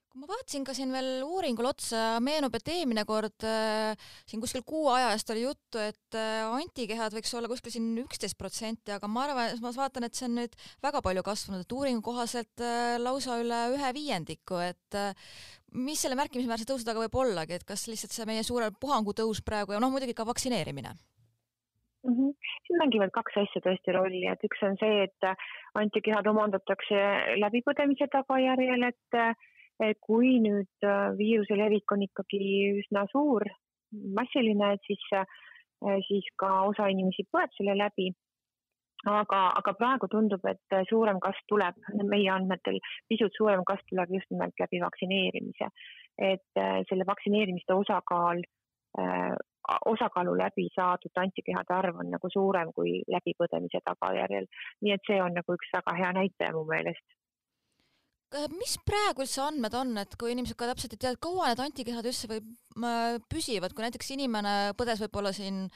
Kui 0.09 0.23
ma 0.23 0.29
vaatasin 0.31 0.65
ka 0.65 0.73
siin 0.73 0.93
veel 0.93 1.21
uuringule 1.21 1.69
otsa, 1.69 2.17
meenub, 2.25 2.55
et 2.57 2.71
eelmine 2.73 3.05
kord 3.09 3.45
äh, 3.45 3.93
siin 4.29 4.41
kuskil 4.41 4.65
kuu 4.67 4.87
aja 4.93 5.11
eest 5.13 5.29
oli 5.35 5.45
juttu, 5.45 5.81
et 5.85 6.17
äh, 6.17 6.45
antikehad 6.49 7.17
võiks 7.17 7.35
olla 7.37 7.51
kuskil 7.51 7.75
siin 7.75 7.91
üksteist 8.05 8.39
protsenti, 8.41 8.95
aga 8.97 9.11
ma 9.11 9.27
arvan, 9.27 9.61
ma 9.65 9.73
vaatan, 9.77 10.09
et 10.09 10.17
see 10.17 10.29
on 10.29 10.39
nüüd 10.41 10.57
väga 10.85 11.05
palju 11.05 11.25
kasvanud, 11.27 11.65
et 11.65 11.77
uuringu 11.77 12.05
kohaselt 12.09 12.65
äh, 12.65 12.97
lausa 13.01 13.37
üle 13.43 13.61
ühe 13.77 13.93
viiendiku, 13.97 14.63
et 14.65 15.01
mis 15.75 16.01
selle 16.03 16.17
märkimisväärse 16.17 16.67
tõusu 16.69 16.87
taga 16.87 17.03
võib 17.05 17.15
ollagi, 17.21 17.59
et 17.59 17.65
kas 17.69 17.87
lihtsalt 17.91 18.15
see 18.15 18.27
meie 18.29 18.43
suure 18.47 18.71
puhangu 18.81 19.13
tõus 19.13 19.43
praegu 19.45 19.75
ja 19.75 19.81
noh, 19.83 19.93
muidugi 19.93 20.17
ka 20.17 20.27
vaktsineerimine 20.29 20.95
mm? 20.95 22.15
-hmm. 22.15 22.33
siin 22.67 22.79
mängivad 22.83 23.13
kaks 23.13 23.37
asja 23.43 23.63
tõesti 23.67 23.95
rolli, 23.97 24.25
et 24.27 24.45
üks 24.45 24.63
on 24.63 24.79
see, 24.81 25.05
et 25.09 25.31
antikehad 25.75 26.27
omandatakse 26.27 27.03
läbipõdemise 27.45 28.09
tagajärjel, 28.13 28.89
et 28.89 29.21
kui 30.01 30.39
nüüd 30.43 30.87
äh, 30.87 31.11
viiruse 31.19 31.57
levik 31.59 31.93
on 31.95 32.03
ikkagi 32.03 32.41
üsna 32.83 33.05
suur, 33.13 33.45
massiline, 33.93 34.73
et 34.75 34.89
siis, 34.89 35.05
äh, 35.15 35.27
siis 36.09 36.27
ka 36.43 36.65
osa 36.71 36.89
inimesi 36.91 37.27
põeb 37.33 37.53
selle 37.57 37.77
läbi. 37.79 38.11
Aga, 39.07 39.43
aga 39.61 39.75
praegu 39.79 40.09
tundub, 40.11 40.45
et 40.51 40.79
suurem 40.89 41.21
kasv 41.21 41.45
tuleb 41.49 41.77
meie 42.09 42.31
andmetel, 42.35 42.81
pisut 43.09 43.35
suurem 43.37 43.65
kasv 43.65 43.87
tuleb 43.93 44.15
just 44.17 44.31
nimelt 44.31 44.55
läbi 44.59 44.81
vaktsineerimise. 44.83 45.71
et 46.19 46.59
äh, 46.59 46.81
selle 46.89 47.05
vaktsineerimiste 47.07 47.75
osakaal 47.75 48.43
osakaalu 49.87 50.33
läbi 50.39 50.69
saadud 50.75 51.21
antikehade 51.23 51.75
arv 51.75 52.01
on 52.01 52.11
nagu 52.11 52.31
suurem 52.33 52.73
kui 52.73 53.03
läbipõdemise 53.15 53.81
tagajärjel. 53.85 54.49
nii 54.83 54.93
et 54.97 55.07
see 55.07 55.21
on 55.23 55.37
nagu 55.39 55.55
üks 55.55 55.71
väga 55.77 55.95
hea 56.01 56.13
näitaja 56.17 56.57
mu 56.57 56.65
meelest 56.65 57.05
mis 58.53 58.75
praegu 58.85 59.25
üldse 59.25 59.41
andmed 59.41 59.75
on, 59.75 59.95
et 60.03 60.17
kui 60.21 60.35
inimesed 60.35 60.57
ka 60.59 60.67
täpselt 60.69 60.93
ei 60.93 61.01
tea, 61.01 61.13
et 61.15 61.21
kaua 61.25 61.49
need 61.49 61.63
antikehad 61.65 62.09
üldse 62.11 62.29
või 62.29 62.43
püsivad, 63.33 63.73
kui 63.73 63.87
näiteks 63.87 64.11
inimene 64.13 64.75
põdes 64.77 65.01
võib-olla 65.01 65.33
siin 65.33 65.69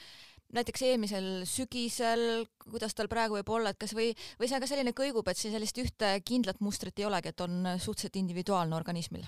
näiteks 0.53 0.85
eelmisel 0.87 1.27
sügisel, 1.49 2.45
kuidas 2.69 2.95
tal 2.95 3.09
praegu 3.11 3.39
võib 3.39 3.49
olla, 3.57 3.73
et 3.73 3.79
kas 3.81 3.95
või, 3.97 4.11
või 4.39 4.49
see 4.49 4.57
on 4.57 4.65
ka 4.65 4.69
selline 4.69 4.95
kõigub, 4.97 5.27
et 5.27 5.39
siin 5.39 5.55
sellist 5.55 5.79
ühte 5.81 6.13
kindlat 6.25 6.61
mustrit 6.61 6.99
ei 6.99 7.09
olegi, 7.09 7.33
et 7.33 7.45
on 7.45 7.75
suhteliselt 7.77 8.21
individuaalne 8.21 8.75
organismil 8.75 9.25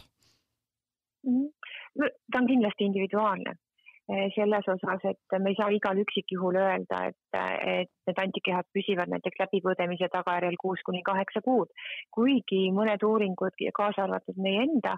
mm? 1.26 1.46
-hmm. 1.46 2.18
ta 2.32 2.42
on 2.42 2.52
kindlasti 2.54 2.90
individuaalne 2.92 3.58
Eh, 4.06 4.28
selles 4.36 4.68
osas, 4.70 5.02
et 5.10 5.34
me 5.42 5.50
ei 5.50 5.56
saa 5.58 5.72
igal 5.74 5.98
üksikjuhul 5.98 6.60
öelda, 6.62 6.98
et, 7.10 7.38
et 7.66 7.90
need 8.06 8.20
antikehad 8.22 8.68
püsivad 8.78 9.10
näiteks 9.10 9.40
läbipõdemise 9.42 10.12
tagajärjel 10.14 10.60
kuus 10.62 10.84
kuni 10.86 11.02
kaheksa 11.08 11.42
kuud. 11.42 11.72
kuigi 12.14 12.68
mõned 12.76 13.02
uuringud, 13.02 13.58
kaasa 13.74 14.04
arvatud 14.06 14.38
meie 14.38 14.62
enda 14.68 14.94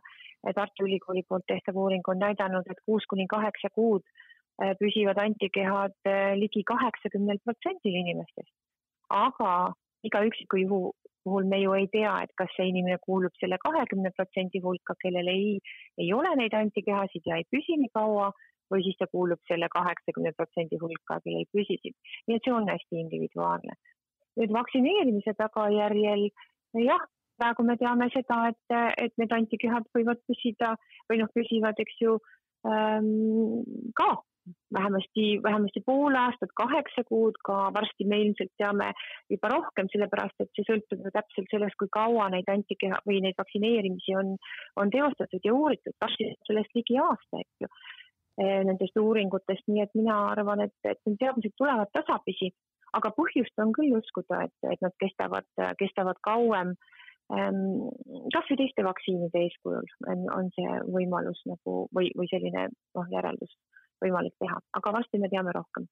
Tartu 0.58 0.84
Ülikooli 0.90 1.24
poolt 1.24 1.48
tehtav 1.48 1.80
uuring 1.80 2.04
on 2.12 2.20
näidanud, 2.20 2.68
et 2.68 2.84
kuus 2.84 3.08
kuni 3.08 3.30
kaheksa 3.32 3.72
kuud 3.72 4.04
eh, 4.04 4.27
püsivad 4.80 5.20
antikehad 5.22 5.96
eh, 6.10 6.34
ligi 6.40 6.64
kaheksakümnel 6.64 7.42
protsendil 7.46 8.00
inimestest. 8.04 8.54
aga 9.10 9.74
iga 10.04 10.24
üksiku 10.30 10.58
juhu 10.64 10.80
puhul 11.24 11.48
me 11.52 11.60
ju 11.60 11.74
ei 11.76 11.88
tea, 11.92 12.14
et 12.24 12.32
kas 12.40 12.52
see 12.56 12.70
inimene 12.72 12.98
kuulub 13.04 13.34
selle 13.40 13.58
kahekümne 13.64 14.12
protsendi 14.16 14.62
hulka, 14.64 14.96
kellel 15.04 15.28
ei, 15.32 15.58
ei 16.04 16.14
ole 16.14 16.32
neid 16.40 16.54
antikehasid 16.56 17.28
ja 17.28 17.40
ei 17.40 17.48
püsi 17.52 17.76
nii 17.82 17.92
kaua 18.00 18.32
või 18.72 18.84
siis 18.86 18.98
ta 19.00 19.08
kuulub 19.12 19.42
selle 19.50 19.68
kaheksakümne 19.74 20.32
protsendi 20.38 20.80
hulka, 20.82 21.20
kellel 21.26 21.46
püsisid. 21.56 21.96
nii 22.28 22.40
et 22.40 22.48
see 22.48 22.56
on 22.56 22.68
hästi 22.72 23.02
individuaalne. 23.04 23.76
nüüd 24.40 24.54
vaktsineerimise 24.54 25.34
tagajärjel 25.38 26.28
jah, 26.88 27.06
praegu 27.38 27.64
me 27.64 27.78
teame 27.78 28.10
seda, 28.14 28.40
et, 28.52 28.78
et 29.04 29.14
need 29.22 29.34
antikehad 29.40 29.88
võivad 29.98 30.22
püsida 30.30 30.76
või 31.10 31.22
noh, 31.22 31.32
püsivad, 31.36 31.80
eks 31.84 32.02
ju 32.02 32.18
ähm, 32.72 33.64
ka 34.00 34.10
vähemasti, 34.74 35.28
vähemasti 35.44 35.84
pool 35.86 36.16
aastat, 36.20 36.54
kaheksa 36.60 37.04
kuud, 37.10 37.38
ka. 37.48 37.68
Varsti 37.76 38.08
me 38.08 38.22
ilmselt 38.24 38.54
teame 38.58 38.92
juba 39.34 39.52
rohkem, 39.54 39.92
sellepärast 39.94 40.44
et 40.44 40.52
see 40.56 40.68
sõltub 40.70 41.06
ju 41.06 41.14
täpselt 41.14 41.54
sellest, 41.54 41.78
kui 41.80 41.92
kaua 41.94 42.30
neid 42.34 42.50
antikeha 42.52 43.04
või 43.08 43.22
neid 43.26 43.38
vaktsineerimisi 43.40 44.18
on, 44.20 44.36
on 44.82 44.92
teostatud 44.94 45.46
ja 45.46 45.56
uuritud, 45.56 45.96
varsti 46.02 46.34
sellest 46.50 46.76
ligi 46.78 47.00
aasta, 47.04 47.44
eks 47.44 47.66
ju 47.66 47.72
Eh, 48.38 48.60
nendest 48.62 48.98
uuringutest, 49.02 49.64
nii 49.66 49.82
et 49.82 49.96
mina 49.98 50.16
arvan, 50.30 50.60
et, 50.68 50.76
et 50.86 51.00
need 51.10 51.18
teadmised 51.18 51.56
tulevad 51.58 51.90
tasapisi, 51.98 52.52
aga 52.94 53.10
põhjust 53.16 53.64
on 53.64 53.72
küll 53.74 53.96
uskuda, 53.98 54.44
et, 54.46 54.68
et 54.76 54.84
nad 54.86 54.94
kestavad, 55.02 55.48
kestavad 55.80 56.20
kauem. 56.28 56.76
Ehm, 57.34 57.90
kasvõi 58.36 58.60
teiste 58.62 58.86
vaktsiinide 58.86 59.42
eeskujul 59.48 59.90
on, 60.14 60.22
on 60.36 60.54
see 60.56 60.78
võimalus 60.94 61.42
nagu 61.50 61.80
või, 61.98 62.12
või 62.16 62.30
selline 62.30 62.70
noh, 62.70 63.10
järeldus 63.12 63.58
võimalik 64.04 64.36
teha, 64.40 64.60
aga 64.80 64.94
varsti 65.00 65.22
me 65.22 65.30
teame 65.34 65.56
rohkem 65.56 65.88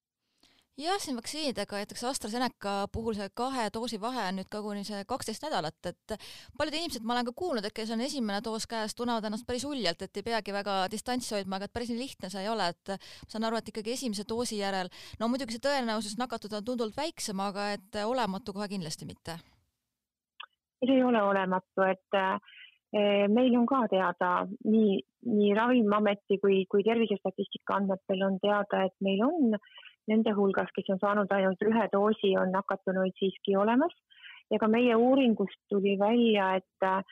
jah, 0.79 0.99
siin 0.99 1.15
vaktsiinidega, 1.15 1.79
näiteks 1.79 2.03
AstraZeneca 2.09 2.73
puhul 2.91 3.15
see 3.15 3.29
kahe 3.39 3.67
doosi 3.73 3.99
vahe 4.01 4.25
on 4.29 4.39
nüüd 4.39 4.49
koguni 4.51 4.83
see 4.87 5.03
kaksteist 5.07 5.45
nädalat, 5.45 5.77
et 5.87 6.15
paljud 6.59 6.75
inimesed, 6.75 7.05
ma 7.07 7.15
olen 7.15 7.29
ka 7.29 7.33
kuulnud, 7.41 7.65
et 7.65 7.75
kes 7.75 7.93
on 7.95 8.03
esimene 8.03 8.41
doos 8.43 8.67
käes, 8.67 8.95
tunnevad 8.97 9.27
ennast 9.29 9.47
päris 9.47 9.63
uljalt, 9.67 10.03
et 10.03 10.19
ei 10.19 10.25
peagi 10.25 10.55
väga 10.55 10.77
distantsi 10.91 11.35
hoidma, 11.37 11.59
aga 11.59 11.69
et 11.69 11.75
päris 11.75 11.93
nii 11.93 12.01
lihtne 12.01 12.31
see 12.31 12.43
ei 12.43 12.51
ole, 12.51 12.67
et 12.75 12.95
ma 12.95 13.31
saan 13.31 13.47
aru, 13.47 13.61
et 13.61 13.71
ikkagi 13.71 13.95
esimese 13.95 14.27
doosi 14.27 14.59
järel, 14.59 14.91
no 15.19 15.31
muidugi 15.31 15.55
see 15.55 15.63
tõenäosus 15.63 16.19
nakatuda 16.19 16.59
on 16.59 16.67
tunduvalt 16.67 16.99
väiksem, 16.99 17.39
aga 17.39 17.71
et 17.77 18.01
olematu 18.03 18.53
kohe 18.55 18.67
kindlasti 18.71 19.07
mitte. 19.07 19.39
see 20.83 20.99
ei 20.99 21.03
ole 21.03 21.21
olematu, 21.23 21.87
et 21.87 22.19
eh, 22.19 22.55
meil 22.95 23.55
on 23.59 23.65
ka 23.67 23.81
teada 23.91 24.29
nii, 24.63 24.99
nii 25.27 25.53
Ravimiameti 25.57 26.37
kui, 26.39 26.61
kui 26.71 26.83
tervisestatistika 26.85 27.79
andmetel 27.79 28.23
on 28.23 28.37
teada, 28.39 28.85
et 28.85 28.95
meil 29.03 29.23
on 29.25 29.57
nende 30.11 30.33
hulgas, 30.37 30.71
kes 30.75 30.89
on 30.93 31.01
saanud 31.01 31.31
ainult 31.33 31.61
ühe 31.65 31.85
doosi, 31.93 32.35
on 32.39 32.53
nakatunuid 32.53 33.15
siiski 33.19 33.57
olemas. 33.57 33.93
Ja 34.53 34.59
ka 34.61 34.69
meie 34.69 34.95
uuringust 34.95 35.57
tuli 35.71 35.95
välja, 35.99 36.51
et, 36.59 37.07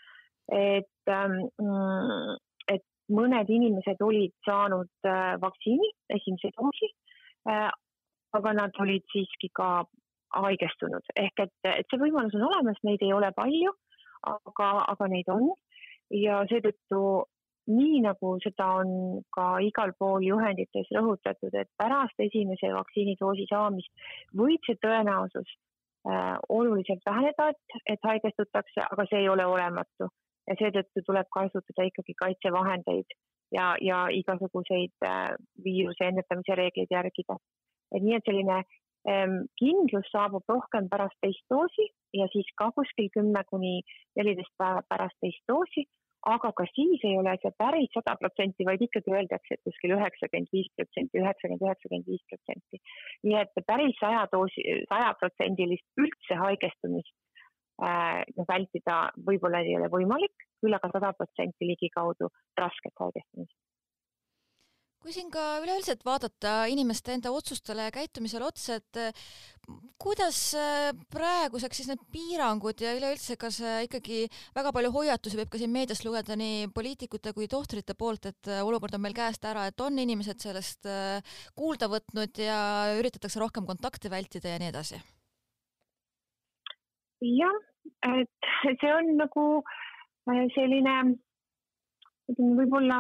et, 0.53 1.09
ähm, 1.09 1.39
et 2.69 2.85
mõned 3.09 3.49
inimesed 3.49 4.03
olid 4.05 4.35
saanud 4.45 5.09
äh, 5.09 5.33
vaktsiini, 5.41 5.89
esimese 6.13 6.53
doosi, 6.53 6.91
äh, 7.49 7.71
aga 8.37 8.53
nad 8.53 8.77
olid 8.85 9.05
siiski 9.13 9.49
ka 9.57 9.87
haigestunud. 10.33 11.09
Ehk 11.17 11.47
et, 11.47 11.55
et 11.69 11.89
see 11.89 12.01
võimalus 12.01 12.37
on 12.37 12.47
olemas, 12.51 12.77
neid 12.85 13.01
ei 13.05 13.13
ole 13.13 13.33
palju, 13.35 13.73
aga, 14.29 14.69
aga 14.93 15.09
neid 15.09 15.29
on 15.33 15.49
ja 16.13 16.43
seetõttu 16.49 17.03
nii 17.67 18.01
nagu 18.03 18.33
seda 18.43 18.67
on 18.81 19.21
ka 19.35 19.57
igal 19.63 19.93
pool 19.99 20.25
juhendites 20.25 20.89
rõhutatud, 20.95 21.53
et 21.55 21.69
pärast 21.79 22.19
esimese 22.19 22.73
vaktsiinidoosi 22.75 23.47
saamist 23.49 23.91
võib 24.35 24.67
see 24.67 24.79
tõenäosus 24.83 25.47
äh, 26.09 26.35
oluliselt 26.49 27.05
väheneda, 27.07 27.49
et, 27.53 27.79
et 27.95 28.09
haigestutakse, 28.09 28.83
aga 28.83 29.07
see 29.09 29.23
ei 29.23 29.29
ole 29.31 29.45
olematu 29.47 30.09
ja 30.49 30.57
seetõttu 30.59 31.05
tuleb 31.07 31.29
kasutada 31.31 31.87
ikkagi 31.87 32.15
kaitsevahendeid 32.19 33.15
ja, 33.55 33.73
ja 33.79 34.05
igasuguseid 34.11 35.07
äh, 35.07 35.35
viiruse 35.63 36.11
ennetamise 36.11 36.59
reegleid 36.59 36.91
järgida. 36.91 37.39
et 37.95 38.03
nii, 38.03 38.17
et 38.17 38.27
selline 38.27 38.59
ähm, 39.07 39.43
kindlus 39.61 40.09
saabub 40.11 40.43
rohkem 40.49 40.89
pärast 40.91 41.15
teist 41.21 41.45
doosi 41.53 41.87
ja 42.19 42.27
siis 42.35 42.49
ka 42.59 42.71
kuskil 42.75 43.07
kümme 43.15 43.43
kuni 43.47 43.81
neliteist 44.19 44.51
päeva 44.59 44.83
pärast 44.89 45.15
teist 45.21 45.43
doosi 45.47 45.87
aga 46.31 46.51
ka 46.57 46.65
siis 46.71 47.03
ei 47.07 47.17
ole 47.19 47.33
see 47.41 47.51
päris 47.59 47.89
sada 47.95 48.15
protsenti, 48.19 48.67
vaid 48.67 48.83
ikkagi 48.85 49.11
öeldakse, 49.15 49.57
et 49.57 49.63
kuskil 49.67 49.95
üheksakümmend 49.97 50.53
viis 50.55 50.69
protsenti, 50.77 51.19
üheksakümmend, 51.19 51.65
üheksakümmend 51.67 52.09
viis 52.11 52.23
protsenti. 52.31 52.81
nii 53.27 53.37
et 53.41 53.65
päris 53.67 53.99
saja 53.99 54.23
doosi, 54.31 54.63
sajaprotsendilist 54.91 56.05
üldse 56.05 56.39
haigestumist 56.43 57.13
äh, 57.83 58.23
vältida 58.47 59.03
võib-olla 59.27 59.63
ei 59.65 59.75
ole 59.79 59.91
võimalik, 59.97 60.47
küll 60.63 60.79
aga 60.79 60.91
sada 60.95 61.13
protsenti 61.19 61.67
ligikaudu 61.73 62.31
rasket 62.59 63.05
haigestumist 63.05 63.57
kui 65.03 65.11
siin 65.11 65.27
ka 65.31 65.41
üleüldiselt 65.59 66.05
vaadata 66.07 66.63
inimeste 66.71 67.11
enda 67.17 67.31
otsustele 67.35 67.89
ja 67.89 67.91
käitumisele 67.91 68.45
otsa, 68.47 68.77
et 68.79 68.99
eh, 69.01 69.25
kuidas 69.99 70.37
eh, 70.55 70.91
praeguseks 71.11 71.81
siis 71.81 71.89
need 71.91 72.05
piirangud 72.13 72.79
ja 72.79 72.93
üleüldse, 72.95 73.35
kas 73.39 73.59
ikkagi 73.83 74.21
väga 74.55 74.71
palju 74.75 74.93
hoiatusi 74.95 75.39
võib 75.41 75.51
ka 75.51 75.59
siin 75.59 75.73
meedias 75.75 76.05
lugeda 76.07 76.37
nii 76.39 76.69
poliitikute 76.75 77.33
kui 77.35 77.49
tohtrite 77.51 77.97
poolt, 77.99 78.29
et 78.31 78.51
eh, 78.51 78.61
olukord 78.63 78.95
on 78.95 79.03
meil 79.03 79.17
käest 79.17 79.43
ära, 79.49 79.65
et 79.67 79.83
on 79.83 79.99
inimesed 79.99 80.39
sellest 80.39 80.87
kuulda 81.59 81.91
võtnud 81.91 82.39
ja 82.39 82.59
üritatakse 82.95 83.43
rohkem 83.43 83.67
kontakte 83.67 84.11
vältida 84.13 84.55
ja 84.55 84.61
nii 84.63 84.71
edasi? 84.71 85.01
jah, 87.23 87.59
et 88.19 88.47
see 88.79 88.89
on 88.91 89.13
nagu 89.15 89.43
selline 90.55 90.95
ütleme 92.31 92.55
võib-olla 92.57 92.97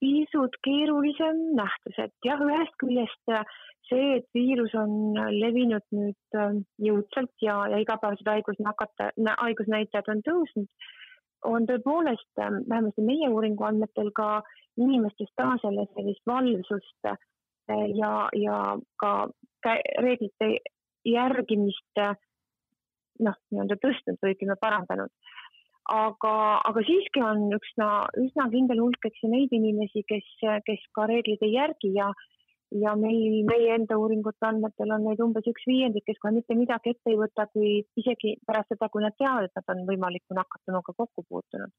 pisut 0.00 0.56
keerulisem 0.64 1.42
nähtus, 1.58 1.98
et 1.98 2.14
jah, 2.24 2.40
ühest 2.46 2.76
küljest 2.80 3.32
äh, 3.34 3.44
see, 3.88 4.16
et 4.20 4.26
viirus 4.36 4.74
on 4.78 5.18
levinud 5.36 5.84
nüüd 5.94 6.38
äh, 6.40 6.56
jõudsalt 6.86 7.44
ja, 7.44 7.58
ja 7.72 7.80
igapäevased 7.82 8.30
haigusnakata, 8.32 9.10
haigusnäitajad 9.44 10.10
on 10.14 10.24
tõusnud, 10.28 10.88
on 11.50 11.68
tõepoolest 11.68 12.42
äh, 12.42 12.56
vähemasti 12.72 13.04
meie 13.04 13.28
uuringu 13.28 13.68
andmetel 13.68 14.12
ka 14.16 14.40
inimestes 14.80 15.30
taas 15.36 15.60
jälle 15.66 15.86
sellist 15.94 16.24
valvsust 16.26 17.10
ja, 17.94 18.12
ja 18.34 18.56
ka 18.98 19.10
reeglite 20.00 20.48
järgimist 21.06 22.00
noh, 22.00 23.36
nii-öelda 23.52 23.76
tõstnud 23.82 24.18
või 24.22 24.32
ütleme 24.34 24.56
parandanud 24.60 25.12
aga, 25.88 26.34
aga 26.68 26.82
siiski 26.86 27.22
on 27.24 27.48
üsna, 27.56 27.88
üsna 28.20 28.48
kindel 28.52 28.82
hulk, 28.82 29.06
eks 29.06 29.22
ju, 29.24 29.30
neid 29.32 29.54
inimesi, 29.56 30.04
kes, 30.08 30.28
kes 30.66 30.84
ka 30.96 31.06
reegleid 31.10 31.42
ei 31.46 31.56
järgi 31.56 31.94
ja 31.96 32.12
ja 32.70 32.92
meil, 32.94 33.40
meie 33.48 33.72
enda 33.74 33.96
uuringute 33.98 34.46
andmetel 34.46 34.92
on 34.94 35.02
neid 35.08 35.20
umbes 35.24 35.46
üks 35.50 35.64
viiendik, 35.66 36.04
kes 36.06 36.20
kohe 36.22 36.36
mitte 36.36 36.54
midagi 36.54 36.92
ette 36.92 37.10
ei 37.10 37.18
võta, 37.18 37.48
kui 37.50 37.80
isegi 37.98 38.36
pärast 38.46 38.70
seda, 38.70 38.86
kui 38.92 39.02
nad 39.02 39.16
teavad, 39.18 39.48
et 39.48 39.58
nad 39.58 39.72
on 39.74 39.88
võimaliku 39.88 40.36
nakatunuga 40.38 40.94
kokku 40.94 41.24
puutunud. 41.28 41.72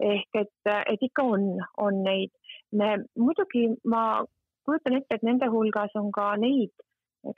ehk 0.00 0.38
et, 0.40 0.70
et 0.86 1.02
ikka 1.02 1.22
on, 1.26 1.58
on 1.76 2.02
neid. 2.06 2.32
me 2.72 3.04
muidugi, 3.18 3.66
ma 3.84 4.24
kujutan 4.64 4.96
ette, 4.96 5.18
et 5.18 5.26
nende 5.26 5.48
hulgas 5.52 5.92
on 5.98 6.12
ka 6.12 6.36
neid 6.40 6.72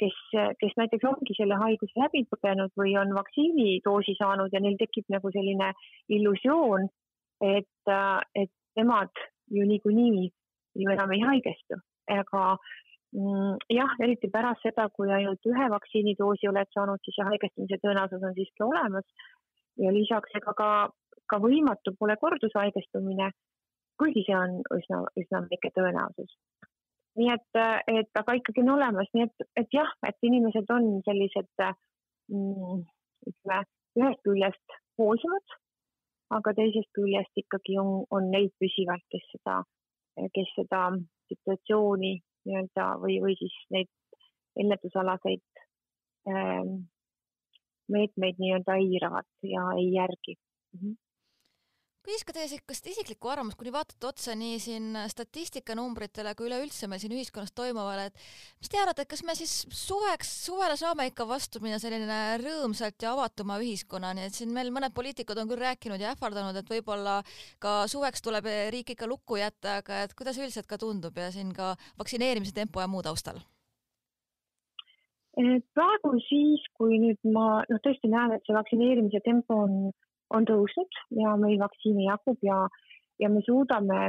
kes, 0.00 0.16
kes 0.60 0.76
näiteks 0.76 1.06
ongi 1.08 1.36
selle 1.36 1.56
haiguse 1.60 2.00
läbi 2.00 2.24
põdenud 2.30 2.72
või 2.78 2.94
on 3.00 3.14
vaktsiinidoosi 3.16 4.16
saanud 4.18 4.52
ja 4.52 4.60
neil 4.60 4.76
tekib 4.80 5.08
nagu 5.12 5.32
selline 5.32 5.72
illusioon, 6.16 6.86
et, 7.40 7.92
et 8.34 8.52
nemad 8.76 9.24
ju 9.50 9.66
niikuinii 9.66 10.28
ju 10.80 10.92
enam 10.92 11.12
ei 11.16 11.24
haigestu, 11.24 11.80
aga 12.12 12.44
mm, 13.16 13.56
jah, 13.74 13.96
eriti 14.04 14.30
pärast 14.30 14.62
seda, 14.66 14.88
kui 14.94 15.10
ainult 15.10 15.50
ühe 15.50 15.68
vaktsiinidoosi 15.74 16.50
oled 16.52 16.70
saanud, 16.76 17.02
siis 17.04 17.18
see 17.18 17.28
haigestumise 17.32 17.80
tõenäosus 17.82 18.26
on 18.26 18.36
siiski 18.36 18.66
olemas. 18.66 19.06
Ja 19.80 19.92
lisaks 19.94 20.34
ega 20.36 20.52
ka, 20.54 20.70
ka 21.30 21.38
võimatu 21.40 21.94
pole 21.98 22.16
kordushaigestumine, 22.20 23.30
kuigi 23.98 24.26
see 24.26 24.36
on 24.36 24.60
üsna, 24.76 25.04
üsna 25.18 25.42
väike 25.48 25.72
tõenäosus 25.76 26.36
nii 27.18 27.30
et, 27.32 27.60
et 27.90 28.20
aga 28.20 28.36
ikkagi 28.38 28.62
on 28.64 28.74
olemas, 28.76 29.10
nii 29.14 29.26
et, 29.26 29.46
et 29.62 29.74
jah, 29.74 29.90
et 30.06 30.26
inimesed 30.26 30.70
on 30.74 30.86
sellised 31.06 31.64
mm, 31.64 32.84
ütleme, 33.30 33.64
ühest 33.98 34.22
küljest 34.26 34.76
hoolsamad, 35.00 35.56
aga 36.36 36.54
teisest 36.58 36.90
küljest 36.96 37.42
ikkagi 37.42 37.78
on, 37.82 38.04
on 38.14 38.30
neid 38.30 38.54
püsivalt, 38.62 39.04
kes 39.10 39.26
seda, 39.34 39.60
kes 40.36 40.54
seda 40.54 40.84
situatsiooni 41.32 42.14
nii-öelda 42.46 42.86
või, 43.02 43.18
või 43.24 43.36
siis 43.40 43.56
neid 43.74 43.90
ennetusalaseid 44.60 45.62
ähm, 46.30 46.86
meetmeid 47.90 48.38
nii-öelda 48.40 48.78
eiravad 48.80 49.28
ja 49.46 49.66
ei 49.76 49.92
järgi 49.98 50.36
mm. 50.38 50.80
-hmm 50.80 50.98
küsis 52.06 52.24
ka 52.24 52.32
teie 52.34 52.48
sihukest 52.48 52.86
isiklikku 52.92 53.28
arvamust, 53.28 53.58
kuni 53.60 53.72
vaatate 53.74 54.08
otsa 54.08 54.34
nii 54.38 54.56
siin 54.62 54.96
statistikanumbritele 55.12 56.32
kui 56.38 56.48
üleüldse 56.48 56.88
meil 56.88 57.02
siin 57.02 57.14
ühiskonnas 57.16 57.52
toimuvale, 57.56 58.08
et 58.08 58.24
mis 58.62 58.72
te 58.72 58.80
arvate, 58.80 59.04
et 59.04 59.10
kas 59.12 59.22
me 59.28 59.36
siis 59.38 59.52
suveks, 59.82 60.30
suvele 60.46 60.78
saame 60.80 61.10
ikka 61.10 61.28
vastu 61.28 61.62
minna 61.64 61.80
selline 61.82 62.18
rõõmsalt 62.40 63.04
ja 63.04 63.12
avatuma 63.12 63.60
ühiskonnani, 63.60 64.26
et 64.28 64.36
siin 64.36 64.54
meil 64.56 64.72
mõned 64.74 64.96
poliitikud 64.96 65.42
on 65.42 65.52
küll 65.52 65.60
rääkinud 65.60 66.00
ja 66.00 66.14
ähvardanud, 66.14 66.56
et 66.56 66.74
võib-olla 66.74 67.20
ka 67.62 67.84
suveks 67.90 68.24
tuleb 68.24 68.48
riik 68.72 68.96
ikka 68.96 69.08
lukku 69.10 69.40
jätta, 69.40 69.80
aga 69.84 70.04
et 70.06 70.16
kuidas 70.16 70.40
üldiselt 70.40 70.70
ka 70.70 70.80
tundub 70.80 71.16
ja 71.20 71.28
siin 71.34 71.52
ka 71.56 71.74
vaktsineerimise 72.00 72.56
tempo 72.56 72.80
ja 72.80 72.88
muu 72.90 73.04
taustal? 73.04 73.42
praegu 75.76 76.10
siis, 76.26 76.64
kui 76.76 76.98
nüüd 77.00 77.20
ma 77.32 77.62
noh, 77.70 77.80
tõesti 77.84 78.10
näen, 78.12 78.34
et 78.34 78.44
see 78.44 78.56
vaktsineerimise 78.56 79.22
tempo 79.24 79.56
on 79.64 79.76
on 80.30 80.46
tõusnud 80.48 81.00
ja 81.20 81.34
meil 81.40 81.58
vaktsiini 81.60 82.06
jagub 82.06 82.38
ja, 82.46 82.62
ja 83.18 83.30
me 83.32 83.42
suudame 83.46 84.00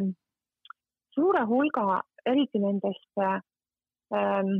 suure 1.15 1.43
hulga, 1.47 2.01
eriti 2.25 2.61
nendest 2.61 3.21
ähm, 3.21 4.53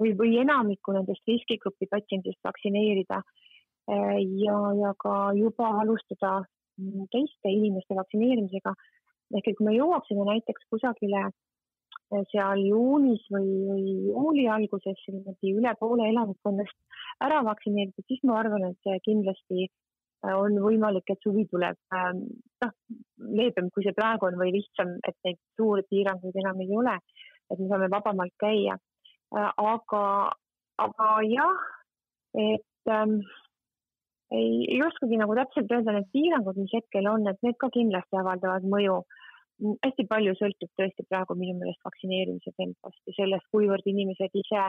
või, 0.00 0.14
või 0.18 0.38
enamikku 0.42 0.94
nendest 0.96 1.28
riskigrupi 1.28 1.88
patsientidest 1.90 2.40
vaktsineerida 2.48 3.20
äh, 3.20 4.18
ja, 4.42 4.58
ja 4.80 4.94
ka 4.98 5.32
juba 5.38 5.76
alustada 5.82 6.40
teiste 7.12 7.52
inimeste 7.52 7.94
vaktsineerimisega. 7.94 8.74
ehk 9.32 9.46
et 9.48 9.56
kui 9.56 9.66
me 9.66 9.76
jõuaksime 9.76 10.24
näiteks 10.28 10.66
kusagile 10.72 11.22
äh, 11.28 12.24
seal 12.32 12.64
juunis 12.66 13.22
või, 13.32 13.52
või 13.68 13.94
juuli 14.08 14.48
alguses 14.48 15.04
niimoodi 15.08 15.54
üle 15.60 15.74
poole 15.80 16.08
elanikkonnast 16.08 16.76
ära 17.20 17.44
vaktsineeritud, 17.44 18.04
siis 18.08 18.24
ma 18.24 18.40
arvan, 18.40 18.72
et 18.72 19.04
kindlasti 19.04 19.68
on 20.30 20.56
võimalik, 20.62 21.10
et 21.10 21.24
suvi 21.24 21.44
tuleb 21.50 21.78
ähm, 21.96 22.24
noh, 22.62 22.72
leebem, 23.38 23.70
kui 23.74 23.84
see 23.86 23.94
praegu 23.96 24.28
on 24.28 24.38
või 24.38 24.52
lihtsam, 24.54 24.94
et 25.08 25.16
neid 25.26 25.40
suuri 25.58 25.84
piiranguid 25.90 26.38
enam 26.38 26.60
ei 26.62 26.70
ole, 26.78 26.96
et 27.50 27.58
me 27.58 27.68
saame 27.70 27.90
vabamalt 27.90 28.34
käia. 28.40 28.78
Äh, 29.34 29.48
aga, 29.58 30.04
aga 30.84 31.08
jah, 31.26 31.64
et 32.38 32.92
ähm, 32.92 33.18
ei, 34.30 34.62
ei 34.68 34.78
oskagi 34.86 35.18
nagu 35.18 35.34
täpselt 35.38 35.74
öelda, 35.74 35.96
need 35.96 36.12
piirangud, 36.14 36.60
mis 36.60 36.76
hetkel 36.78 37.10
on, 37.10 37.26
et 37.28 37.42
need 37.42 37.58
ka 37.58 37.72
kindlasti 37.74 38.22
avaldavad 38.22 38.68
mõju. 38.76 39.02
hästi 39.62 40.04
palju 40.10 40.32
sõltub 40.34 40.70
tõesti 40.78 41.04
praegu 41.06 41.36
minu 41.38 41.52
meelest 41.54 41.84
vaktsineerimise 41.86 42.50
tempost 42.56 42.98
ja 43.06 43.12
sellest, 43.14 43.46
kuivõrd 43.54 43.84
inimesed 43.86 44.32
ise, 44.40 44.62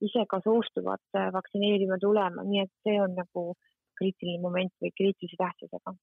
ise 0.00 0.24
ka 0.30 0.38
soostuvad 0.44 1.02
äh, 1.16 1.26
vaktsineerima 1.34 1.98
tulema, 2.00 2.44
nii 2.44 2.62
et 2.62 2.72
see 2.86 2.94
on 3.02 3.12
nagu 3.18 3.42
äh, 3.50 3.77
kriitiline 4.00 4.42
moment 4.42 4.74
või 4.82 4.94
kriitilise 5.00 5.40
tähtsusega 5.40 5.96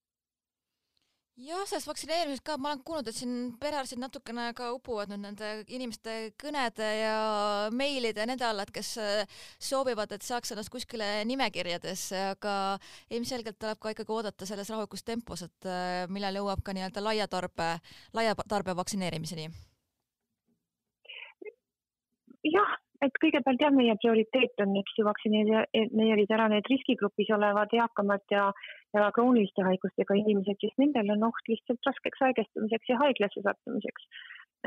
jah, 1.44 1.64
sellest 1.68 1.90
vaktsineerimisest 1.90 2.44
ka, 2.48 2.56
ma 2.62 2.72
olen 2.72 2.82
kuulnud, 2.88 3.10
et 3.10 3.18
siin 3.18 3.34
perearstid 3.60 4.00
natukene 4.00 4.48
ka 4.56 4.70
upuvad 4.76 5.12
nüüd 5.12 5.24
nende 5.26 5.50
inimeste 5.76 6.16
kõnede 6.42 6.88
ja 7.02 7.16
meilide 7.76 8.24
ja 8.24 8.28
nende 8.30 8.48
alla, 8.48 8.64
et 8.64 8.72
kes 8.76 8.94
äh, 9.04 9.42
soovivad, 9.60 10.16
et 10.16 10.24
saaks 10.26 10.54
ennast 10.56 10.72
kuskile 10.74 11.10
nimekirjadesse, 11.28 12.22
aga 12.38 12.56
ilmselgelt 13.12 13.60
tuleb 13.60 13.82
ka 13.84 13.94
ikkagi 13.96 14.16
oodata 14.16 14.48
selles 14.48 14.72
rahulikus 14.72 15.04
tempos, 15.04 15.44
et 15.48 15.70
äh, 15.70 16.06
millal 16.12 16.40
jõuab 16.40 16.64
ka 16.64 16.76
nii-öelda 16.76 17.04
laia 17.04 17.28
tarbe, 17.28 17.76
laia 18.16 18.36
tarbe 18.48 18.76
vaktsineerimiseni. 18.80 19.50
jah, 22.46 22.76
et 23.04 23.18
kõigepealt 23.22 23.62
jah, 23.62 23.74
meie 23.76 23.96
prioriteet 24.00 24.62
on, 24.64 24.76
eks 24.80 24.96
ju, 24.98 25.06
vaktsineerida 25.08 26.38
ära 26.38 26.48
need 26.52 26.68
riskigrupis 26.72 27.32
olevad 27.36 27.74
eakamad 27.76 28.24
ja, 28.32 28.48
ja 28.96 29.10
krooniliste 29.16 29.66
haigustega 29.68 30.18
inimesed, 30.22 30.60
siis 30.62 30.76
nendel 30.82 31.12
on 31.16 31.28
oht 31.30 31.52
lihtsalt 31.52 31.90
raskeks 31.90 32.24
haigestumiseks 32.28 32.94
ja 32.94 33.00
haiglasse 33.04 33.44
sattumiseks. 33.46 34.10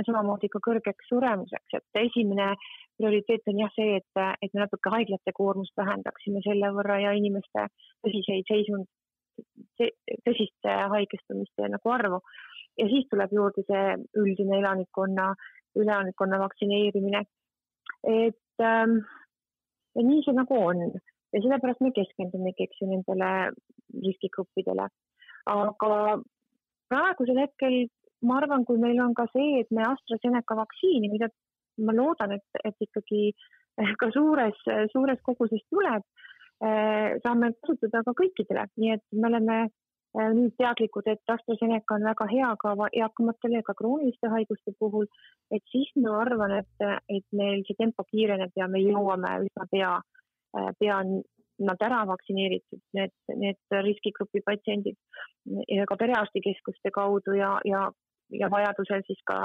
samamoodi 0.06 0.46
ka 0.52 0.60
kõrgeks 0.62 1.08
suremuseks, 1.10 1.72
et 1.74 1.98
esimene 2.04 2.52
prioriteet 2.98 3.48
on 3.50 3.58
jah 3.64 3.72
see, 3.74 3.96
et, 3.98 4.20
et 4.42 4.52
me 4.54 4.62
natuke 4.62 4.92
haiglate 4.94 5.32
koormust 5.34 5.74
vähendaksime 5.76 6.42
selle 6.44 6.70
võrra 6.76 7.00
ja 7.02 7.16
inimeste 7.18 7.66
tõsiseid 8.06 8.46
seisund, 8.46 8.86
tõsiste 10.26 10.76
haigestumiste 10.94 11.66
nagu 11.74 11.90
arvu. 11.94 12.20
ja 12.78 12.86
siis 12.86 13.08
tuleb 13.10 13.32
juurde 13.34 13.64
see 13.66 13.96
üldine 14.22 14.58
elanikkonna, 14.60 15.32
elanikkonna 15.82 16.38
vaktsineerimine 16.44 17.24
et 18.06 18.64
ähm, 18.64 18.98
ja 19.96 20.04
nii 20.04 20.24
see 20.24 20.36
nagu 20.36 20.58
on 20.70 20.82
ja 20.88 21.42
sellepärast 21.42 21.82
me 21.84 21.92
keskendumegi, 21.96 22.68
eks 22.68 22.82
ju, 22.82 22.88
nendele 22.90 23.30
riskigruppidele. 24.04 24.88
aga 25.48 25.92
praegusel 26.92 27.40
hetkel 27.40 27.86
ma 28.28 28.38
arvan, 28.40 28.64
kui 28.68 28.80
meil 28.80 28.98
on 29.00 29.14
ka 29.16 29.28
see, 29.32 29.60
et 29.62 29.70
me 29.74 29.84
AstraZeneca 29.86 30.56
vaktsiini, 30.58 31.10
mida 31.12 31.28
ma 31.86 31.94
loodan, 31.94 32.34
et, 32.36 32.62
et 32.64 32.86
ikkagi 32.88 33.32
ka 34.00 34.10
suures, 34.14 34.64
suures 34.92 35.20
koguses 35.26 35.62
tuleb, 35.70 36.04
äh, 36.64 37.18
saame 37.22 37.52
kasutada 37.62 38.02
ka 38.06 38.16
kõikidele, 38.22 38.66
nii 38.80 38.96
et 38.96 39.04
me 39.14 39.30
oleme 39.30 39.58
nüüd 40.34 40.54
teadlikud, 40.58 41.06
et 41.10 41.32
AstraZeneca 41.34 41.94
on 41.94 42.06
väga 42.08 42.26
hea 42.32 42.50
ka 42.62 42.74
eakamatele 43.02 43.60
ja 43.60 43.66
ka 43.66 43.74
krooniliste 43.78 44.30
haiguste 44.32 44.74
puhul, 44.78 45.06
et 45.54 45.62
siis 45.72 45.90
ma 46.02 46.18
arvan, 46.22 46.58
et, 46.58 46.86
et 47.08 47.26
meil 47.32 47.62
see 47.68 47.78
tempo 47.78 48.04
kiireneb 48.10 48.54
ja 48.56 48.68
me 48.68 48.82
jõuame 48.82 49.34
üsna 49.46 49.68
pea, 49.70 49.92
pea 50.80 50.98
nad 51.58 51.82
ära 51.82 52.02
vaktsineeritud, 52.06 52.82
need, 52.94 53.14
need 53.34 53.78
riskigrupi 53.86 54.42
patsiendid 54.46 54.98
ka 55.90 55.96
perearstikeskuste 55.98 56.92
kaudu 56.94 57.34
ja, 57.38 57.56
ja, 57.66 57.88
ja 58.30 58.50
vajadusel 58.52 59.02
siis 59.06 59.18
ka 59.26 59.40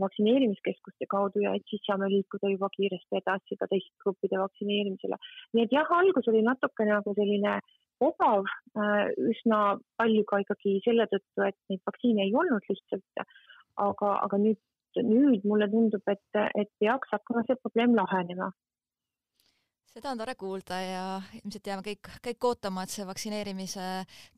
vaktsineerimiskeskuste 0.00 1.06
kaudu 1.10 1.42
ja 1.44 1.52
et 1.58 1.66
siis 1.68 1.82
saame 1.86 2.08
liikuda 2.12 2.52
juba 2.52 2.70
kiiresti 2.76 3.18
edasi 3.18 3.58
ka 3.60 3.68
teiste 3.70 4.04
gruppide 4.04 4.38
vaktsineerimisele. 4.38 5.18
nii 5.54 5.66
et 5.66 5.74
jah, 5.74 5.92
algus 5.98 6.28
oli 6.32 6.42
natuke 6.46 6.86
nagu 6.88 7.14
selline 7.18 7.58
odav 8.04 8.48
äh,, 8.48 9.10
üsna 9.32 9.60
palju 10.00 10.24
ka 10.30 10.40
ikkagi 10.44 10.78
selle 10.86 11.06
tõttu, 11.12 11.44
et 11.46 11.58
neid 11.72 11.84
vaktsiine 11.88 12.26
ei 12.26 12.34
olnud 12.42 12.66
lihtsalt, 12.70 13.24
aga, 13.88 14.16
aga 14.26 14.40
nüüd, 14.40 14.60
nüüd 15.04 15.46
mulle 15.46 15.70
tundub, 15.72 16.02
et, 16.10 16.42
et 16.58 16.70
peaks 16.82 17.12
hakkama 17.14 17.44
see 17.46 17.60
probleem 17.62 17.96
lahenema 17.98 18.50
seda 19.90 20.12
on 20.12 20.20
tore 20.20 20.34
kuulda 20.38 20.78
ja 20.80 21.04
ilmselt 21.40 21.66
jääme 21.66 21.82
kõik, 21.84 22.10
kõik 22.22 22.46
ootama, 22.46 22.84
et 22.86 22.92
see 22.94 23.06
vaktsineerimise 23.08 23.86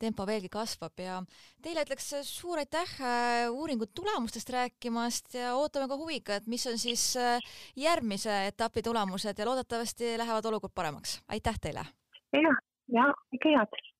tempo 0.01 0.25
veelgi 0.29 0.49
kasvab 0.53 1.03
ja 1.05 1.19
teile 1.65 1.85
ütleks 1.85 2.09
suur 2.29 2.63
aitäh 2.63 2.95
äh, 3.05 3.51
uuringu 3.53 3.91
tulemustest 3.93 4.53
rääkimast 4.55 5.37
ja 5.37 5.53
ootame 5.61 5.91
ka 5.91 5.99
huviga, 6.01 6.41
et 6.41 6.49
mis 6.49 6.65
on 6.71 6.81
siis 6.81 7.05
äh, 7.21 7.53
järgmise 7.77 8.47
etapi 8.49 8.85
tulemused 8.87 9.39
ja 9.39 9.49
loodetavasti 9.49 10.17
lähevad 10.19 10.49
olukord 10.49 10.73
paremaks. 10.75 11.21
aitäh 11.29 11.61
teile! 11.61 11.85
jah, 12.33 12.63
ja 12.89 13.13
kõike 13.31 13.57
head! 13.57 13.92